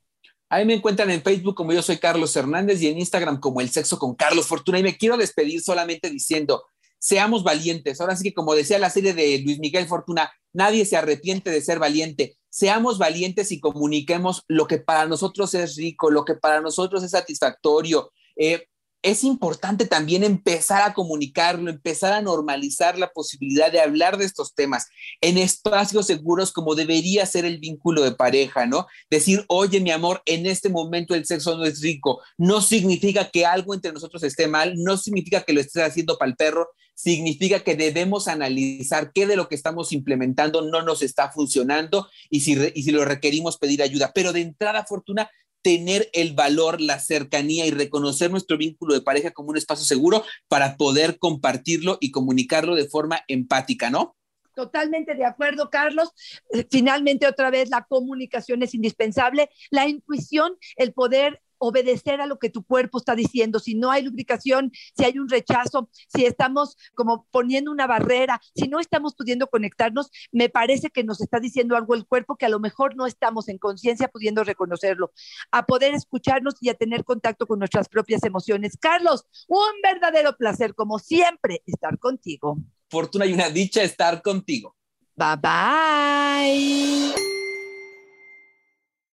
Ahí 0.49 0.67
me 0.67 0.75
encuentran 0.75 1.11
en 1.11 1.23
Facebook 1.23 1.55
como 1.55 1.73
yo 1.73 1.81
soy 1.81 1.97
Carlos 1.97 2.37
Hernández 2.37 2.83
y 2.83 2.89
en 2.89 2.99
Instagram 2.99 3.41
como 3.41 3.63
El 3.63 3.71
Sexo 3.71 3.99
con 3.99 4.15
Carlos 4.15 4.47
Fortuna. 4.47 4.79
Y 4.79 4.83
me 4.83 4.99
quiero 4.99 5.17
despedir 5.17 5.63
solamente 5.63 6.11
diciendo, 6.11 6.65
seamos 6.99 7.43
valientes. 7.43 8.01
Ahora 8.01 8.17
sí 8.17 8.25
que 8.25 8.35
como 8.35 8.55
decía 8.55 8.79
la 8.79 8.91
serie 8.91 9.15
de 9.15 9.39
Luis 9.39 9.59
Miguel 9.59 9.87
Fortuna, 9.87 10.31
nadie 10.53 10.85
se 10.85 10.99
arrepiente 10.99 11.51
de 11.51 11.63
ser 11.63 11.79
valiente. 11.79 12.37
Seamos 12.53 12.99
valientes 12.99 13.51
y 13.51 13.61
comuniquemos 13.61 14.43
lo 14.47 14.67
que 14.67 14.77
para 14.77 15.07
nosotros 15.07 15.55
es 15.55 15.75
rico, 15.77 16.11
lo 16.11 16.27
que 16.27 16.35
para 16.35 16.61
nosotros 16.61 17.03
es 17.03 17.13
satisfactorio. 17.13 18.13
Eh, 18.37 18.67
es 19.01 19.25
importante 19.25 19.87
también 19.87 20.23
empezar 20.23 20.83
a 20.83 20.93
comunicarlo, 20.93 21.71
empezar 21.71 22.13
a 22.13 22.21
normalizar 22.21 22.99
la 22.99 23.11
posibilidad 23.11 23.73
de 23.73 23.81
hablar 23.81 24.19
de 24.19 24.27
estos 24.27 24.55
temas 24.55 24.87
en 25.23 25.39
espacios 25.39 26.07
seguros 26.07 26.53
como 26.53 26.75
debería 26.75 27.25
ser 27.25 27.47
el 27.47 27.59
vínculo 27.59 28.03
de 28.03 28.13
pareja, 28.13 28.67
¿no? 28.67 28.87
Decir, 29.11 29.47
oye, 29.49 29.81
mi 29.81 29.91
amor, 29.91 30.23
en 30.27 30.45
este 30.45 30.69
momento 30.69 31.15
el 31.15 31.25
sexo 31.25 31.57
no 31.57 31.65
es 31.65 31.81
rico, 31.81 32.21
no 32.37 32.61
significa 32.61 33.31
que 33.31 33.47
algo 33.47 33.73
entre 33.73 33.93
nosotros 33.93 34.23
esté 34.25 34.47
mal, 34.47 34.75
no 34.77 34.99
significa 34.99 35.41
que 35.41 35.55
lo 35.55 35.63
estés 35.63 35.83
haciendo 35.83 36.19
para 36.19 36.31
el 36.31 36.37
perro, 36.37 36.69
significa 36.95 37.61
que 37.61 37.77
debemos 37.77 38.29
analizar 38.29 39.13
qué 39.13 39.27
de 39.27 39.37
lo 39.37 39.49
que 39.49 39.55
estamos 39.55 39.93
implementando 39.93 40.63
no 40.63 40.83
nos 40.83 41.03
está 41.03 41.31
funcionando 41.33 42.09
y 42.31 42.41
si, 42.41 42.57
y 42.75 42.83
si 42.83 42.91
lo 42.91 43.05
requerimos 43.05 43.59
pedir 43.59 43.83
ayuda. 43.83 44.13
Pero 44.15 44.33
de 44.33 44.43
entrada, 44.43 44.85
Fortuna, 44.85 45.31
tener 45.63 46.11
el 46.13 46.35
valor, 46.35 46.81
la 46.81 46.99
cercanía 46.99 47.67
y 47.67 47.71
reconocer 47.71 48.31
nuestro 48.31 48.59
vínculo 48.59 48.95
de 48.95 49.01
pareja 49.01 49.31
como 49.31 49.51
un 49.51 49.57
espacio 49.57 49.85
seguro 49.85 50.25
para 50.49 50.77
poder 50.77 51.19
compartirlo 51.19 51.99
y 52.01 52.11
comunicarlo 52.11 52.75
de 52.75 52.89
forma 52.89 53.21
empática, 53.29 53.89
¿no? 53.89 54.17
Totalmente 54.55 55.15
de 55.15 55.25
acuerdo, 55.25 55.71
Carlos. 55.71 56.11
Eh, 56.53 56.67
finalmente, 56.71 57.27
otra 57.27 57.51
vez, 57.51 57.71
la 57.71 57.87
comunicación 57.89 58.63
es 58.63 58.75
indispensable. 58.75 59.49
La 59.71 59.89
intuición, 59.89 60.57
el 60.77 60.93
poder 60.93 61.41
obedecer 61.63 62.21
a 62.21 62.27
lo 62.27 62.39
que 62.39 62.51
tu 62.51 62.65
cuerpo 62.65 62.99
está 62.99 63.15
diciendo. 63.15 63.61
Si 63.61 63.77
no 63.77 63.93
hay 63.93 64.03
lubricación, 64.03 64.73
si 64.97 65.05
hay 65.05 65.19
un 65.19 65.29
rechazo, 65.29 65.89
si 66.09 66.27
estamos 66.27 66.77
como 66.95 67.27
poniendo 67.31 67.71
una 67.71 67.87
barrera, 67.87 68.41
si 68.55 68.67
no 68.67 68.81
estamos 68.81 69.15
pudiendo 69.15 69.47
conectarnos, 69.47 70.11
me 70.33 70.49
parece 70.49 70.91
que 70.91 71.05
nos 71.05 71.21
está 71.21 71.39
diciendo 71.39 71.77
algo 71.77 71.95
el 71.95 72.05
cuerpo 72.05 72.37
que 72.37 72.47
a 72.47 72.49
lo 72.49 72.59
mejor 72.59 72.97
no 72.97 73.07
estamos 73.07 73.49
en 73.49 73.59
conciencia 73.59 74.09
pudiendo 74.09 74.43
reconocerlo, 74.43 75.13
a 75.53 75.65
poder 75.65 75.95
escucharnos 75.95 76.55
y 76.61 76.69
a 76.69 76.75
tener 76.75 77.05
contacto 77.05 77.47
con 77.47 77.61
nuestras 77.61 77.89
propias 77.89 78.25
emociones. 78.25 78.77
Carlos, 78.77 79.25
un 79.47 79.81
verdadero 79.83 80.37
placer, 80.37 80.75
como 80.75 80.99
siempre, 80.99 81.63
estar 81.67 81.97
contigo. 82.01 82.59
Fortuna 82.91 83.25
y 83.25 83.35
una 83.35 83.51
dicha 83.51 83.85
estar 83.85 84.21
contigo. 84.21 84.75
Bye 85.15 85.37
bye. 85.41 87.42